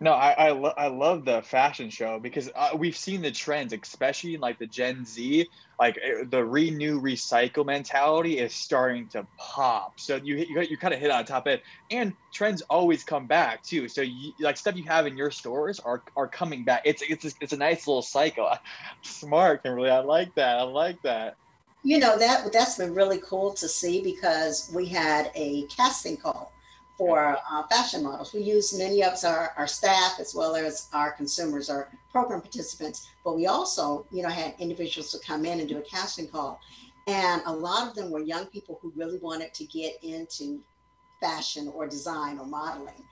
No, 0.03 0.11
I 0.11 0.31
I, 0.33 0.51
lo- 0.51 0.73
I 0.77 0.87
love 0.87 1.23
the 1.23 1.41
fashion 1.43 1.89
show 1.89 2.19
because 2.19 2.51
uh, 2.55 2.71
we've 2.77 2.97
seen 2.97 3.21
the 3.21 3.31
trends, 3.31 3.71
especially 3.71 4.33
in 4.33 4.41
like 4.41 4.59
the 4.59 4.67
Gen 4.67 5.05
Z, 5.05 5.49
like 5.79 5.97
eh, 6.03 6.25
the 6.27 6.43
renew 6.43 6.99
recycle 6.99 7.65
mentality 7.65 8.37
is 8.37 8.53
starting 8.53 9.07
to 9.11 9.25
pop. 9.39 9.93
So 10.01 10.19
you 10.21 10.35
you, 10.49 10.61
you 10.63 10.77
kind 10.77 10.93
of 10.93 10.99
hit 10.99 11.09
on 11.09 11.23
top 11.23 11.47
of 11.47 11.53
it, 11.53 11.63
and 11.89 12.17
trends 12.33 12.61
always 12.63 13.05
come 13.05 13.27
back 13.27 13.63
too. 13.63 13.87
So 13.87 14.01
you, 14.01 14.33
like 14.41 14.57
stuff 14.57 14.75
you 14.75 14.83
have 14.89 15.07
in 15.07 15.15
your 15.15 15.31
stores 15.31 15.79
are 15.79 16.03
are 16.17 16.27
coming 16.27 16.65
back. 16.65 16.81
It's 16.83 17.01
it's 17.07 17.33
it's 17.39 17.53
a 17.53 17.57
nice 17.57 17.87
little 17.87 18.01
cycle. 18.01 18.49
Smart, 19.03 19.63
Kimberly. 19.63 19.89
I 19.89 19.99
like 20.01 20.35
that. 20.35 20.57
I 20.59 20.63
like 20.63 21.01
that. 21.03 21.37
You 21.81 21.99
know 21.99 22.19
that 22.19 22.51
that's 22.53 22.77
been 22.77 22.93
really 22.93 23.21
cool 23.21 23.53
to 23.53 23.69
see 23.69 24.03
because 24.03 24.69
we 24.75 24.87
had 24.87 25.31
a 25.33 25.65
casting 25.67 26.17
call 26.17 26.52
for 26.97 27.37
uh, 27.49 27.63
fashion 27.67 28.03
models. 28.03 28.33
We 28.33 28.41
use 28.41 28.77
many 28.77 29.03
of 29.03 29.13
our, 29.25 29.53
our 29.57 29.67
staff 29.67 30.19
as 30.19 30.35
well 30.35 30.55
as 30.55 30.89
our 30.93 31.11
consumers, 31.11 31.69
our 31.69 31.89
program 32.11 32.41
participants, 32.41 33.07
but 33.23 33.35
we 33.35 33.47
also, 33.47 34.05
you 34.11 34.21
know, 34.21 34.29
had 34.29 34.53
individuals 34.59 35.11
to 35.11 35.19
come 35.19 35.45
in 35.45 35.59
and 35.59 35.67
do 35.67 35.77
a 35.77 35.81
casting 35.81 36.27
call. 36.27 36.59
And 37.07 37.41
a 37.45 37.51
lot 37.51 37.87
of 37.87 37.95
them 37.95 38.11
were 38.11 38.19
young 38.19 38.45
people 38.45 38.79
who 38.81 38.93
really 38.95 39.17
wanted 39.17 39.53
to 39.55 39.65
get 39.65 40.01
into 40.03 40.61
fashion 41.19 41.71
or 41.73 41.87
design 41.87 42.37
or 42.37 42.45
modeling. 42.45 43.03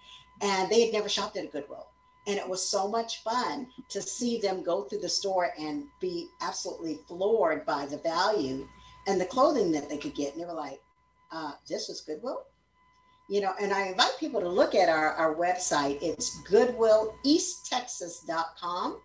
And 0.42 0.70
they 0.70 0.82
had 0.86 0.94
never 0.94 1.10
shopped 1.10 1.38
at 1.38 1.46
a 1.46 1.48
Goodwill. 1.48 1.88
And 2.28 2.38
it 2.38 2.48
was 2.48 2.66
so 2.66 2.88
much 2.88 3.24
fun 3.24 3.68
to 3.90 4.02
see 4.02 4.40
them 4.40 4.64
go 4.64 4.84
through 4.84 5.00
the 5.00 5.10
store 5.10 5.52
and 5.60 5.86
be 6.00 6.28
absolutely 6.40 7.00
floored 7.08 7.66
by 7.66 7.88
the 7.88 7.98
value 7.98 8.68
and 9.08 9.20
the 9.20 9.26
clothing 9.26 9.72
that 9.72 9.90
they 9.90 9.98
could 9.98 10.14
get. 10.14 10.34
And 10.34 10.42
they 10.42 10.46
were 10.46 10.54
like, 10.54 10.80
uh, 11.32 11.54
this 11.68 11.88
was 11.88 12.02
Goodwill? 12.02 12.44
You 13.32 13.40
know, 13.40 13.54
and 13.62 13.72
I 13.72 13.88
invite 13.88 14.18
people 14.20 14.42
to 14.42 14.50
look 14.50 14.76
at 14.76 14.90
our, 14.90 15.14
our 15.14 15.34
website. 15.34 16.00
It's 16.02 16.42
goodwilleasttexas.com. 16.42 19.00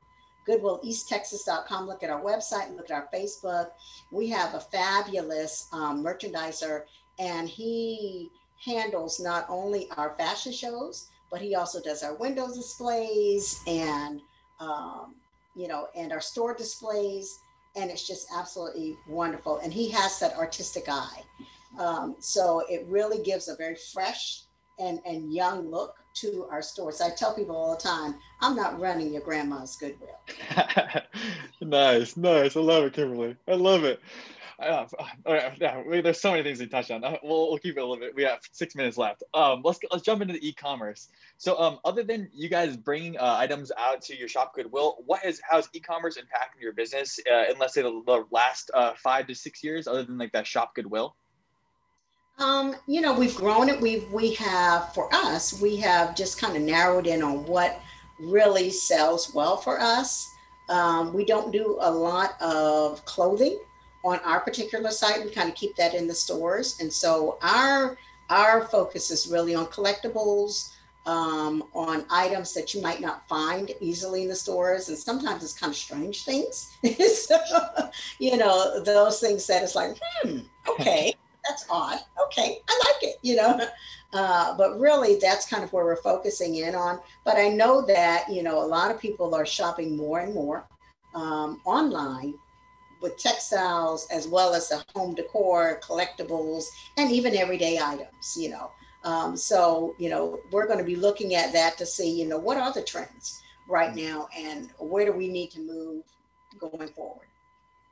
Goodwilleasttexas.com. 0.48 1.86
Look 1.86 2.02
at 2.02 2.10
our 2.10 2.20
website 2.20 2.76
look 2.76 2.90
at 2.90 2.96
our 2.96 3.08
Facebook. 3.14 3.68
We 4.10 4.28
have 4.30 4.54
a 4.54 4.60
fabulous 4.60 5.68
um, 5.72 6.02
merchandiser, 6.02 6.86
and 7.20 7.48
he 7.48 8.32
handles 8.64 9.20
not 9.20 9.46
only 9.48 9.88
our 9.96 10.16
fashion 10.18 10.52
shows, 10.52 11.06
but 11.30 11.40
he 11.40 11.54
also 11.54 11.80
does 11.80 12.02
our 12.02 12.16
window 12.16 12.48
displays 12.48 13.60
and, 13.68 14.20
um, 14.58 15.14
you 15.54 15.68
know, 15.68 15.86
and 15.94 16.12
our 16.12 16.20
store 16.20 16.52
displays. 16.52 17.38
And 17.76 17.92
it's 17.92 18.04
just 18.04 18.26
absolutely 18.34 18.96
wonderful. 19.06 19.58
And 19.58 19.72
he 19.72 19.88
has 19.90 20.18
that 20.18 20.34
artistic 20.34 20.88
eye. 20.88 21.22
Um, 21.78 22.16
so 22.20 22.64
it 22.68 22.84
really 22.86 23.22
gives 23.22 23.48
a 23.48 23.56
very 23.56 23.76
fresh 23.92 24.42
and, 24.78 25.00
and 25.06 25.32
young 25.32 25.70
look 25.70 25.94
to 26.14 26.46
our 26.50 26.62
stores. 26.62 27.00
I 27.00 27.10
tell 27.10 27.34
people 27.34 27.56
all 27.56 27.74
the 27.74 27.82
time, 27.82 28.16
I'm 28.40 28.56
not 28.56 28.80
running 28.80 29.12
your 29.12 29.22
grandma's 29.22 29.76
Goodwill. 29.76 30.18
nice, 31.60 32.16
nice. 32.16 32.56
I 32.56 32.60
love 32.60 32.84
it, 32.84 32.94
Kimberly. 32.94 33.36
I 33.46 33.54
love 33.54 33.84
it. 33.84 34.00
Uh, 34.58 34.86
yeah, 35.60 35.82
there's 35.86 36.20
so 36.20 36.30
many 36.30 36.42
things 36.42 36.58
to 36.60 36.66
touch 36.66 36.90
on. 36.90 37.04
Uh, 37.04 37.16
we'll, 37.22 37.48
we'll, 37.48 37.58
keep 37.58 37.76
it 37.76 37.80
a 37.80 37.84
little 37.84 37.98
bit. 37.98 38.14
We 38.14 38.22
have 38.22 38.38
six 38.52 38.74
minutes 38.74 38.96
left. 38.96 39.22
Um, 39.34 39.60
let's 39.62 39.78
let's 39.90 40.02
jump 40.02 40.22
into 40.22 40.32
the 40.32 40.48
e-commerce. 40.48 41.08
So, 41.36 41.60
um, 41.60 41.78
other 41.84 42.02
than 42.02 42.30
you 42.32 42.48
guys 42.48 42.74
bringing 42.74 43.18
uh, 43.18 43.36
items 43.38 43.70
out 43.76 44.00
to 44.02 44.16
your 44.16 44.28
shop 44.28 44.54
Goodwill, 44.54 44.96
what 45.04 45.24
is 45.26 45.42
how's 45.46 45.68
e-commerce 45.74 46.16
impacting 46.16 46.62
your 46.62 46.72
business? 46.72 47.20
Uh, 47.30 47.50
in 47.50 47.58
let's 47.58 47.74
say 47.74 47.82
the, 47.82 48.02
the 48.06 48.24
last 48.30 48.70
uh, 48.72 48.92
five 48.96 49.26
to 49.26 49.34
six 49.34 49.62
years, 49.62 49.86
other 49.86 50.04
than 50.04 50.16
like 50.16 50.32
that 50.32 50.46
shop 50.46 50.74
Goodwill. 50.74 51.14
Um, 52.38 52.76
you 52.86 53.00
know, 53.00 53.14
we've 53.14 53.34
grown 53.34 53.68
it. 53.68 53.80
We've 53.80 54.10
we 54.12 54.34
have 54.34 54.92
for 54.92 55.08
us, 55.14 55.58
we 55.60 55.76
have 55.76 56.14
just 56.14 56.38
kind 56.38 56.56
of 56.56 56.62
narrowed 56.62 57.06
in 57.06 57.22
on 57.22 57.46
what 57.46 57.80
really 58.18 58.70
sells 58.70 59.32
well 59.34 59.56
for 59.56 59.80
us. 59.80 60.34
Um, 60.68 61.14
we 61.14 61.24
don't 61.24 61.50
do 61.50 61.78
a 61.80 61.90
lot 61.90 62.40
of 62.42 63.04
clothing 63.06 63.58
on 64.04 64.18
our 64.20 64.40
particular 64.40 64.90
site. 64.90 65.24
We 65.24 65.30
kind 65.30 65.48
of 65.48 65.54
keep 65.54 65.76
that 65.76 65.94
in 65.94 66.06
the 66.06 66.14
stores, 66.14 66.78
and 66.80 66.92
so 66.92 67.38
our 67.40 67.96
our 68.28 68.66
focus 68.66 69.10
is 69.10 69.28
really 69.28 69.54
on 69.54 69.66
collectibles, 69.66 70.72
um, 71.06 71.64
on 71.72 72.04
items 72.10 72.52
that 72.52 72.74
you 72.74 72.82
might 72.82 73.00
not 73.00 73.26
find 73.28 73.70
easily 73.80 74.24
in 74.24 74.28
the 74.28 74.36
stores, 74.36 74.90
and 74.90 74.98
sometimes 74.98 75.42
it's 75.42 75.58
kind 75.58 75.70
of 75.70 75.76
strange 75.76 76.24
things. 76.24 76.76
so, 77.14 77.38
you 78.18 78.36
know, 78.36 78.82
those 78.82 79.20
things 79.20 79.46
that 79.46 79.62
it's 79.62 79.74
like, 79.74 79.96
hmm, 80.22 80.40
okay 80.68 81.14
that's 81.48 81.66
odd. 81.70 81.98
Okay, 82.26 82.58
I 82.68 82.82
like 82.86 83.10
it, 83.10 83.16
you 83.22 83.36
know. 83.36 83.60
Uh, 84.12 84.56
but 84.56 84.78
really, 84.78 85.18
that's 85.20 85.46
kind 85.46 85.62
of 85.62 85.70
where 85.72 85.84
we're 85.84 85.96
focusing 85.96 86.54
in 86.54 86.74
on. 86.74 87.00
But 87.24 87.36
I 87.36 87.48
know 87.48 87.84
that, 87.86 88.24
you 88.30 88.42
know, 88.42 88.62
a 88.62 88.64
lot 88.64 88.90
of 88.90 89.00
people 89.00 89.34
are 89.34 89.44
shopping 89.44 89.94
more 89.94 90.20
and 90.20 90.32
more 90.32 90.66
um, 91.14 91.60
online 91.66 92.32
with 93.02 93.18
textiles 93.18 94.06
as 94.10 94.26
well 94.26 94.54
as 94.54 94.68
the 94.68 94.82
home 94.94 95.14
decor, 95.14 95.80
collectibles, 95.82 96.66
and 96.96 97.10
even 97.10 97.36
everyday 97.36 97.78
items, 97.78 98.36
you 98.38 98.48
know. 98.48 98.70
Um, 99.04 99.36
so, 99.36 99.94
you 99.98 100.08
know, 100.08 100.40
we're 100.50 100.66
going 100.66 100.78
to 100.78 100.84
be 100.84 100.96
looking 100.96 101.34
at 101.34 101.52
that 101.52 101.76
to 101.78 101.84
see, 101.84 102.10
you 102.10 102.26
know, 102.26 102.38
what 102.38 102.56
are 102.56 102.72
the 102.72 102.82
trends 102.82 103.42
right 103.68 103.94
now 103.94 104.28
and 104.36 104.70
where 104.78 105.04
do 105.04 105.12
we 105.12 105.28
need 105.28 105.50
to 105.52 105.60
move 105.60 106.04
going 106.58 106.88
forward. 106.88 107.26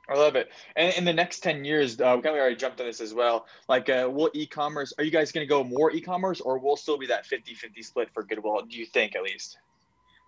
I 0.07 0.15
love 0.15 0.35
it. 0.35 0.51
And 0.75 0.93
in 0.95 1.05
the 1.05 1.13
next 1.13 1.39
10 1.39 1.65
years, 1.65 1.99
uh, 1.99 2.13
we 2.15 2.21
kind 2.21 2.35
of 2.35 2.41
already 2.41 2.55
jumped 2.55 2.79
on 2.79 2.85
this 2.85 3.01
as 3.01 3.13
well. 3.13 3.47
Like, 3.67 3.89
uh, 3.89 4.09
will 4.11 4.29
e-commerce, 4.33 4.93
are 4.97 5.03
you 5.03 5.11
guys 5.11 5.31
going 5.31 5.45
to 5.45 5.49
go 5.49 5.63
more 5.63 5.91
e-commerce 5.91 6.41
or 6.41 6.59
will 6.59 6.77
still 6.77 6.97
be 6.97 7.07
that 7.07 7.25
50, 7.25 7.53
50 7.55 7.81
split 7.81 8.09
for 8.13 8.23
Goodwill? 8.23 8.61
Do 8.69 8.77
you 8.77 8.85
think 8.85 9.15
at 9.15 9.23
least? 9.23 9.57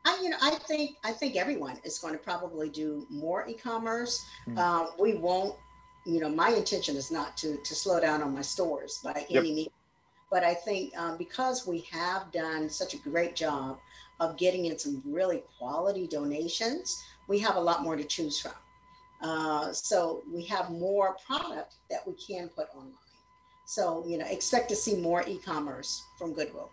I, 0.05 0.19
you 0.23 0.29
know, 0.29 0.37
I 0.41 0.51
think, 0.51 0.97
I 1.03 1.11
think 1.11 1.35
everyone 1.35 1.77
is 1.83 1.99
going 1.99 2.13
to 2.13 2.19
probably 2.19 2.69
do 2.69 3.05
more 3.09 3.47
e-commerce. 3.47 4.25
Mm-hmm. 4.47 4.57
Uh, 4.57 4.87
we 4.99 5.13
won't, 5.15 5.55
you 6.05 6.19
know, 6.21 6.29
my 6.29 6.49
intention 6.49 6.95
is 6.95 7.11
not 7.11 7.37
to, 7.37 7.57
to 7.57 7.75
slow 7.75 7.99
down 7.99 8.23
on 8.23 8.33
my 8.33 8.41
stores 8.41 8.99
by 9.03 9.25
yep. 9.29 9.43
any 9.43 9.53
means. 9.53 9.69
But 10.31 10.43
I 10.43 10.53
think 10.53 10.97
um, 10.97 11.17
because 11.17 11.65
we 11.67 11.81
have 11.91 12.31
done 12.31 12.69
such 12.69 12.93
a 12.93 12.97
great 12.97 13.35
job 13.35 13.79
of 14.19 14.37
getting 14.37 14.65
in 14.65 14.77
some 14.77 15.01
really 15.05 15.43
quality 15.57 16.07
donations, 16.07 17.01
we 17.27 17.39
have 17.39 17.55
a 17.55 17.59
lot 17.59 17.83
more 17.83 17.95
to 17.95 18.03
choose 18.03 18.41
from. 18.41 18.53
Uh, 19.21 19.73
so 19.73 20.23
we 20.31 20.43
have 20.45 20.69
more 20.69 21.17
product 21.25 21.75
that 21.89 22.05
we 22.05 22.13
can 22.13 22.49
put 22.49 22.67
online. 22.75 22.93
So, 23.65 24.05
you 24.07 24.17
know, 24.17 24.25
expect 24.27 24.69
to 24.69 24.75
see 24.75 24.95
more 24.95 25.23
e-commerce 25.27 26.03
from 26.17 26.33
Goodwill. 26.33 26.69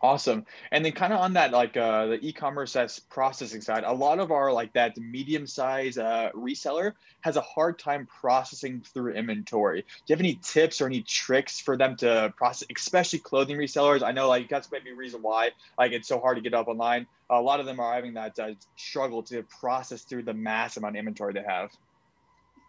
Awesome. 0.00 0.46
And 0.70 0.84
then 0.84 0.92
kind 0.92 1.12
of 1.12 1.20
on 1.20 1.32
that, 1.32 1.50
like 1.50 1.76
uh, 1.76 2.06
the 2.06 2.18
e-commerce 2.26 2.76
as 2.76 3.00
processing 3.00 3.60
side, 3.60 3.82
a 3.84 3.92
lot 3.92 4.20
of 4.20 4.30
our 4.30 4.52
like 4.52 4.72
that 4.74 4.96
medium 4.96 5.44
size 5.46 5.98
uh, 5.98 6.30
reseller 6.34 6.92
has 7.22 7.36
a 7.36 7.40
hard 7.40 7.80
time 7.80 8.06
processing 8.06 8.80
through 8.80 9.14
inventory. 9.14 9.80
Do 9.80 9.86
you 10.06 10.12
have 10.12 10.20
any 10.20 10.38
tips 10.40 10.80
or 10.80 10.86
any 10.86 11.02
tricks 11.02 11.58
for 11.60 11.76
them 11.76 11.96
to 11.96 12.32
process, 12.36 12.68
especially 12.76 13.18
clothing 13.18 13.56
resellers? 13.56 14.04
I 14.04 14.12
know 14.12 14.28
like 14.28 14.48
that's 14.48 14.70
maybe 14.70 14.90
a 14.90 14.94
reason 14.94 15.20
why 15.20 15.50
like 15.76 15.90
it's 15.90 16.06
so 16.06 16.20
hard 16.20 16.36
to 16.36 16.42
get 16.42 16.54
up 16.54 16.68
online. 16.68 17.06
A 17.30 17.40
lot 17.40 17.58
of 17.58 17.66
them 17.66 17.80
are 17.80 17.92
having 17.92 18.14
that 18.14 18.38
uh, 18.38 18.50
struggle 18.76 19.22
to 19.24 19.42
process 19.42 20.02
through 20.02 20.22
the 20.22 20.34
mass 20.34 20.76
amount 20.76 20.94
of 20.94 21.00
inventory 21.00 21.32
they 21.32 21.42
have. 21.42 21.70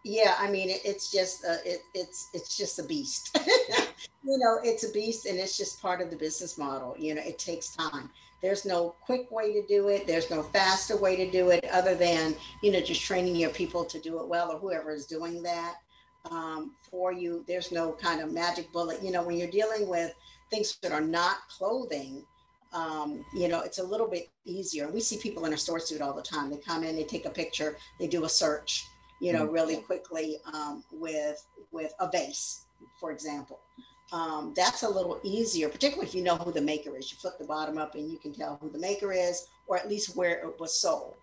Yeah, 0.04 0.34
I 0.38 0.50
mean, 0.50 0.70
it, 0.70 0.80
it's 0.84 1.12
just 1.12 1.44
uh, 1.44 1.58
it, 1.64 1.80
it's 1.94 2.30
it's 2.34 2.56
just 2.56 2.78
a 2.78 2.82
beast. 2.82 3.38
you 4.24 4.38
know, 4.38 4.58
it's 4.62 4.84
a 4.84 4.92
beast, 4.92 5.26
and 5.26 5.38
it's 5.38 5.56
just 5.56 5.80
part 5.80 6.00
of 6.00 6.10
the 6.10 6.16
business 6.16 6.58
model. 6.58 6.94
You 6.98 7.14
know, 7.14 7.22
it 7.22 7.38
takes 7.38 7.74
time. 7.74 8.10
There's 8.42 8.64
no 8.64 8.94
quick 9.02 9.30
way 9.30 9.52
to 9.52 9.66
do 9.66 9.88
it. 9.88 10.06
There's 10.06 10.30
no 10.30 10.42
faster 10.42 10.96
way 10.96 11.16
to 11.16 11.30
do 11.30 11.50
it, 11.50 11.64
other 11.72 11.94
than 11.94 12.34
you 12.62 12.72
know 12.72 12.80
just 12.80 13.02
training 13.02 13.36
your 13.36 13.50
people 13.50 13.84
to 13.84 13.98
do 14.00 14.20
it 14.20 14.28
well, 14.28 14.52
or 14.52 14.58
whoever 14.58 14.90
is 14.90 15.06
doing 15.06 15.42
that 15.42 15.76
um, 16.30 16.72
for 16.90 17.12
you. 17.12 17.44
There's 17.46 17.72
no 17.72 17.92
kind 17.92 18.20
of 18.20 18.32
magic 18.32 18.72
bullet. 18.72 19.02
You 19.02 19.12
know, 19.12 19.22
when 19.22 19.36
you're 19.36 19.50
dealing 19.50 19.88
with 19.88 20.14
things 20.50 20.76
that 20.82 20.92
are 20.92 21.00
not 21.00 21.48
clothing, 21.48 22.24
um, 22.72 23.24
you 23.34 23.48
know, 23.48 23.60
it's 23.60 23.78
a 23.78 23.84
little 23.84 24.08
bit 24.08 24.28
easier. 24.44 24.88
We 24.88 25.00
see 25.00 25.18
people 25.18 25.44
in 25.44 25.52
a 25.52 25.58
store 25.58 25.80
suit 25.80 26.00
all 26.00 26.14
the 26.14 26.22
time. 26.22 26.50
They 26.50 26.56
come 26.56 26.84
in, 26.84 26.96
they 26.96 27.04
take 27.04 27.26
a 27.26 27.30
picture, 27.30 27.76
they 27.98 28.06
do 28.06 28.24
a 28.24 28.28
search 28.28 28.84
you 29.20 29.32
know, 29.32 29.44
mm-hmm. 29.44 29.52
really 29.52 29.76
quickly 29.76 30.38
um, 30.52 30.82
with 30.90 31.46
with 31.70 31.92
a 32.00 32.10
vase, 32.10 32.64
for 32.98 33.12
example. 33.12 33.60
Um, 34.12 34.52
that's 34.56 34.82
a 34.82 34.88
little 34.88 35.20
easier, 35.22 35.68
particularly 35.68 36.08
if 36.08 36.14
you 36.14 36.22
know 36.22 36.36
who 36.36 36.52
the 36.52 36.60
maker 36.60 36.96
is. 36.96 37.10
You 37.12 37.18
flip 37.18 37.38
the 37.38 37.44
bottom 37.44 37.78
up 37.78 37.94
and 37.94 38.10
you 38.10 38.18
can 38.18 38.32
tell 38.32 38.58
who 38.60 38.68
the 38.70 38.78
maker 38.78 39.12
is, 39.12 39.48
or 39.66 39.76
at 39.76 39.88
least 39.88 40.16
where 40.16 40.38
it 40.38 40.58
was 40.58 40.80
sold. 40.80 41.14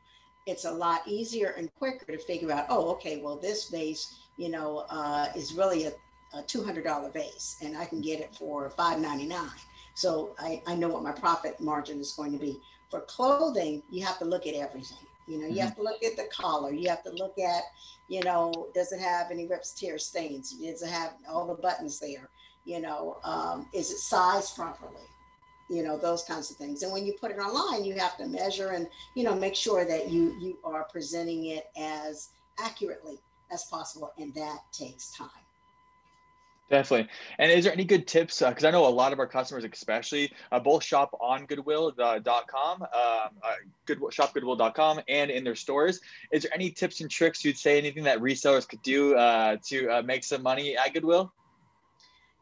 It's 0.45 0.63
a 0.63 0.71
lot 0.71 1.01
easier 1.05 1.49
and 1.57 1.73
quicker 1.75 2.05
to 2.05 2.17
figure 2.17 2.51
out, 2.51 2.67
oh, 2.69 2.89
okay, 2.91 3.21
well, 3.21 3.35
this 3.35 3.69
vase, 3.69 4.19
you 4.37 4.49
know, 4.49 4.85
uh, 4.89 5.27
is 5.35 5.53
really 5.53 5.85
a, 5.85 5.91
a 6.33 6.41
$200 6.43 7.11
vase 7.11 7.57
and 7.61 7.77
I 7.77 7.85
can 7.85 8.01
get 8.01 8.21
it 8.21 8.33
for 8.33 8.69
$5.99. 8.77 9.49
So 9.93 10.35
I, 10.39 10.61
I 10.65 10.75
know 10.75 10.87
what 10.87 11.03
my 11.03 11.11
profit 11.11 11.59
margin 11.59 11.99
is 11.99 12.13
going 12.13 12.31
to 12.31 12.37
be. 12.37 12.57
For 12.89 13.01
clothing, 13.01 13.83
you 13.91 14.05
have 14.05 14.17
to 14.19 14.25
look 14.25 14.47
at 14.47 14.53
everything. 14.53 14.99
You 15.27 15.39
know, 15.39 15.47
you 15.47 15.55
mm-hmm. 15.55 15.61
have 15.61 15.75
to 15.75 15.83
look 15.83 16.01
at 16.03 16.15
the 16.15 16.29
collar. 16.31 16.71
You 16.71 16.87
have 16.89 17.03
to 17.03 17.11
look 17.11 17.37
at, 17.37 17.63
you 18.07 18.21
know, 18.23 18.67
does 18.73 18.93
it 18.93 19.01
have 19.01 19.29
any 19.29 19.45
rips, 19.45 19.71
tear, 19.71 19.97
stains? 19.97 20.51
Does 20.51 20.81
it 20.81 20.89
have 20.89 21.13
all 21.27 21.47
the 21.47 21.61
buttons 21.61 21.99
there? 21.99 22.29
You 22.67 22.81
know, 22.81 23.17
um, 23.23 23.65
is 23.73 23.91
it 23.91 23.97
sized 23.97 24.55
properly? 24.55 25.07
You 25.69 25.83
know, 25.83 25.97
those 25.97 26.23
kinds 26.23 26.51
of 26.51 26.57
things. 26.57 26.83
And 26.83 26.91
when 26.91 27.05
you 27.05 27.13
put 27.13 27.31
it 27.31 27.39
online, 27.39 27.85
you 27.85 27.95
have 27.95 28.17
to 28.17 28.27
measure 28.27 28.69
and, 28.71 28.87
you 29.15 29.23
know, 29.23 29.33
make 29.33 29.55
sure 29.55 29.85
that 29.85 30.09
you 30.09 30.37
you 30.39 30.57
are 30.65 30.83
presenting 30.83 31.45
it 31.45 31.69
as 31.77 32.29
accurately 32.59 33.19
as 33.51 33.63
possible. 33.65 34.11
And 34.17 34.33
that 34.35 34.59
takes 34.73 35.11
time. 35.13 35.29
Definitely. 36.69 37.07
And 37.39 37.49
is 37.49 37.63
there 37.63 37.71
any 37.71 37.85
good 37.85 38.05
tips? 38.05 38.39
Because 38.39 38.65
uh, 38.65 38.67
I 38.67 38.71
know 38.71 38.85
a 38.85 38.89
lot 38.89 39.13
of 39.13 39.19
our 39.19 39.27
customers, 39.27 39.63
especially, 39.63 40.33
uh, 40.51 40.59
both 40.59 40.83
shop 40.83 41.17
on 41.21 41.45
Goodwill.com, 41.45 42.81
uh, 42.81 42.83
um, 42.83 43.29
uh, 43.41 43.53
good, 43.85 43.99
shopgoodwill.com, 43.99 44.99
and 45.07 45.31
in 45.31 45.45
their 45.45 45.55
stores. 45.55 46.01
Is 46.33 46.43
there 46.43 46.53
any 46.53 46.71
tips 46.71 46.99
and 46.99 47.09
tricks 47.09 47.45
you'd 47.45 47.57
say, 47.57 47.77
anything 47.77 48.03
that 48.03 48.19
resellers 48.19 48.67
could 48.67 48.81
do 48.81 49.15
uh, 49.15 49.55
to 49.67 49.89
uh, 49.89 50.01
make 50.01 50.25
some 50.25 50.43
money 50.43 50.75
at 50.75 50.93
Goodwill? 50.93 51.31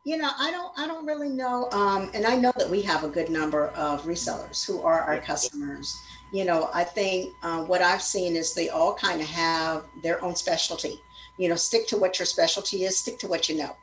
You 0.05 0.17
know, 0.17 0.29
I 0.37 0.51
don't, 0.51 0.71
I 0.77 0.87
don't 0.87 1.05
really 1.05 1.29
know. 1.29 1.69
Um, 1.71 2.11
and 2.13 2.25
I 2.25 2.35
know 2.35 2.53
that 2.57 2.69
we 2.69 2.81
have 2.83 3.03
a 3.03 3.09
good 3.09 3.29
number 3.29 3.69
of 3.69 4.03
resellers 4.03 4.65
who 4.65 4.81
are 4.83 5.01
our 5.01 5.17
customers. 5.17 5.99
You 6.31 6.45
know, 6.45 6.69
I 6.73 6.83
think 6.83 7.33
uh, 7.41 7.63
what 7.63 7.81
I've 7.81 8.01
seen 8.01 8.35
is 8.35 8.53
they 8.53 8.69
all 8.69 8.93
kind 8.93 9.19
of 9.19 9.27
have 9.27 9.85
their 10.03 10.23
own 10.23 10.35
specialty. 10.35 11.01
You 11.37 11.49
know, 11.49 11.55
stick 11.55 11.87
to 11.87 11.97
what 11.97 12.19
your 12.19 12.27
specialty 12.27 12.83
is, 12.83 12.97
stick 12.97 13.17
to 13.19 13.27
what 13.27 13.49
you 13.49 13.57
know 13.57 13.75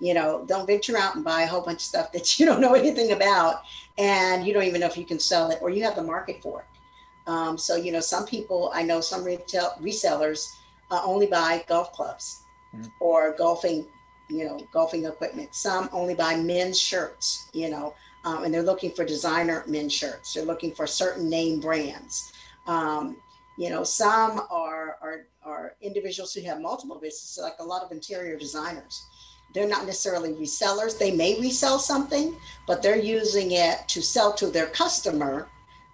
you 0.00 0.12
know 0.14 0.44
don't 0.46 0.66
venture 0.66 0.96
out 0.96 1.14
and 1.14 1.24
buy 1.24 1.42
a 1.42 1.46
whole 1.46 1.60
bunch 1.60 1.78
of 1.78 1.82
stuff 1.82 2.12
that 2.12 2.38
you 2.38 2.46
don't 2.46 2.60
know 2.60 2.74
anything 2.74 3.12
about 3.12 3.62
and 3.98 4.46
you 4.46 4.52
don't 4.52 4.64
even 4.64 4.80
know 4.80 4.86
if 4.86 4.96
you 4.96 5.04
can 5.04 5.18
sell 5.18 5.50
it 5.50 5.58
or 5.62 5.70
you 5.70 5.82
have 5.82 5.96
the 5.96 6.02
market 6.02 6.42
for 6.42 6.60
it 6.60 7.30
um, 7.30 7.56
so 7.56 7.76
you 7.76 7.92
know 7.92 8.00
some 8.00 8.26
people 8.26 8.70
i 8.74 8.82
know 8.82 9.00
some 9.00 9.24
retail 9.24 9.72
resellers 9.80 10.56
uh, 10.90 11.00
only 11.04 11.26
buy 11.26 11.64
golf 11.68 11.92
clubs 11.92 12.42
mm-hmm. 12.74 12.86
or 13.00 13.34
golfing 13.36 13.86
you 14.28 14.44
know 14.44 14.58
golfing 14.72 15.04
equipment. 15.04 15.54
Some 15.54 15.88
only 15.92 16.14
buy 16.14 16.36
men's 16.36 16.78
shirts 16.80 17.48
you 17.52 17.70
know 17.70 17.94
um, 18.24 18.44
and 18.44 18.54
they're 18.54 18.62
looking 18.62 18.90
for 18.90 19.04
designer 19.04 19.64
men's 19.66 19.92
shirts. 19.92 20.32
They're 20.32 20.44
looking 20.44 20.72
for 20.72 20.86
certain 20.86 21.28
name 21.28 21.60
brands. 21.60 22.32
Um, 22.66 23.16
you 23.58 23.70
know 23.70 23.84
some 23.84 24.40
are, 24.50 24.96
are 25.00 25.26
are 25.44 25.76
individuals 25.80 26.32
who 26.32 26.42
have 26.42 26.60
multiple 26.60 26.96
businesses 26.96 27.38
like 27.42 27.56
a 27.60 27.64
lot 27.64 27.82
of 27.82 27.92
interior 27.92 28.38
designers. 28.38 29.04
They're 29.52 29.68
not 29.68 29.86
necessarily 29.86 30.32
resellers. 30.32 30.98
They 30.98 31.12
may 31.12 31.40
resell 31.40 31.78
something, 31.78 32.36
but 32.66 32.82
they're 32.82 32.98
using 32.98 33.52
it 33.52 33.86
to 33.88 34.02
sell 34.02 34.32
to 34.34 34.48
their 34.48 34.66
customer 34.66 35.46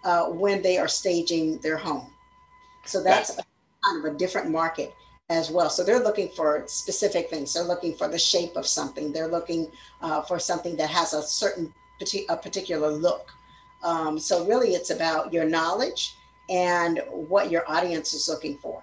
uh, 0.04 0.26
when 0.26 0.62
they 0.62 0.78
are 0.78 0.88
staging 0.88 1.58
their 1.58 1.76
home. 1.76 2.10
So 2.86 3.02
that's 3.02 3.38
a, 3.38 3.42
kind 3.84 4.04
of 4.04 4.14
a 4.14 4.16
different 4.16 4.50
market 4.50 4.94
as 5.30 5.50
well. 5.50 5.70
So 5.70 5.84
they're 5.84 6.02
looking 6.02 6.28
for 6.28 6.64
specific 6.66 7.30
things. 7.30 7.54
They're 7.54 7.62
looking 7.62 7.94
for 7.94 8.08
the 8.08 8.18
shape 8.18 8.56
of 8.56 8.66
something. 8.66 9.12
They're 9.12 9.28
looking 9.28 9.70
uh, 10.02 10.22
for 10.22 10.38
something 10.38 10.76
that 10.76 10.90
has 10.90 11.14
a 11.14 11.22
certain 11.22 11.72
a 12.28 12.36
particular 12.36 12.90
look. 12.90 13.30
Um, 13.82 14.18
so 14.18 14.46
really, 14.46 14.70
it's 14.70 14.90
about 14.90 15.32
your 15.32 15.44
knowledge 15.44 16.14
and 16.48 17.00
what 17.10 17.50
your 17.50 17.62
audience 17.70 18.12
is 18.14 18.28
looking 18.28 18.56
for. 18.58 18.82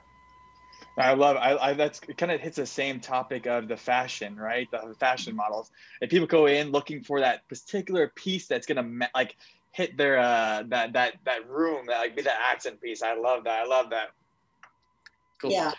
I 0.97 1.13
love 1.13 1.38
I, 1.38 1.57
I 1.57 1.73
that's 1.73 1.99
it 2.07 2.17
kind 2.17 2.31
of 2.31 2.41
hits 2.41 2.55
the 2.55 2.65
same 2.65 2.99
topic 2.99 3.45
of 3.45 3.67
the 3.67 3.77
fashion, 3.77 4.36
right? 4.36 4.69
The 4.71 4.95
fashion 4.99 5.36
models. 5.36 5.69
If 6.01 6.10
people 6.10 6.27
go 6.27 6.47
in 6.47 6.71
looking 6.71 7.03
for 7.03 7.19
that 7.19 7.47
particular 7.49 8.12
piece 8.15 8.47
that's 8.47 8.65
gonna 8.65 9.07
like 9.13 9.36
hit 9.71 9.95
their 9.97 10.17
uh 10.17 10.63
that 10.67 10.93
that 10.93 11.15
that 11.25 11.47
room, 11.47 11.86
that 11.88 11.99
like 11.99 12.15
be 12.15 12.23
the 12.23 12.33
accent 12.51 12.81
piece. 12.81 13.03
I 13.03 13.15
love 13.15 13.43
that. 13.43 13.63
I 13.63 13.65
love 13.65 13.91
that. 13.91 14.10
Cool. 15.39 15.51
Yeah. 15.51 15.73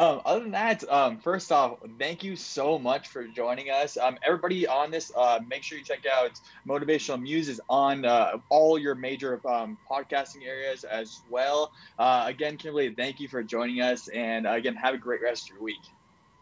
Um, 0.00 0.20
other 0.24 0.40
than 0.40 0.52
that, 0.52 0.88
um, 0.88 1.18
first 1.18 1.50
off, 1.50 1.78
thank 1.98 2.22
you 2.22 2.36
so 2.36 2.78
much 2.78 3.08
for 3.08 3.26
joining 3.26 3.68
us. 3.70 3.96
Um, 3.96 4.16
everybody 4.24 4.64
on 4.66 4.92
this, 4.92 5.10
uh, 5.16 5.40
make 5.48 5.64
sure 5.64 5.76
you 5.76 5.84
check 5.84 6.04
out 6.06 6.40
Motivational 6.68 7.20
Muses 7.20 7.60
on 7.68 8.04
uh, 8.04 8.38
all 8.48 8.78
your 8.78 8.94
major 8.94 9.40
um, 9.48 9.76
podcasting 9.90 10.46
areas 10.46 10.84
as 10.84 11.20
well. 11.28 11.72
Uh, 11.98 12.24
again, 12.28 12.56
Kimberly, 12.56 12.94
thank 12.94 13.18
you 13.18 13.26
for 13.26 13.42
joining 13.42 13.80
us. 13.80 14.06
And 14.06 14.46
again, 14.46 14.76
have 14.76 14.94
a 14.94 14.98
great 14.98 15.20
rest 15.20 15.50
of 15.50 15.56
your 15.56 15.64
week. 15.64 15.82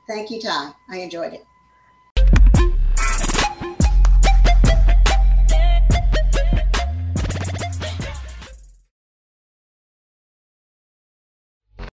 Thank 0.06 0.30
you, 0.30 0.38
Tom. 0.40 0.74
I 0.90 0.98
enjoyed 0.98 1.32
it. 1.32 1.46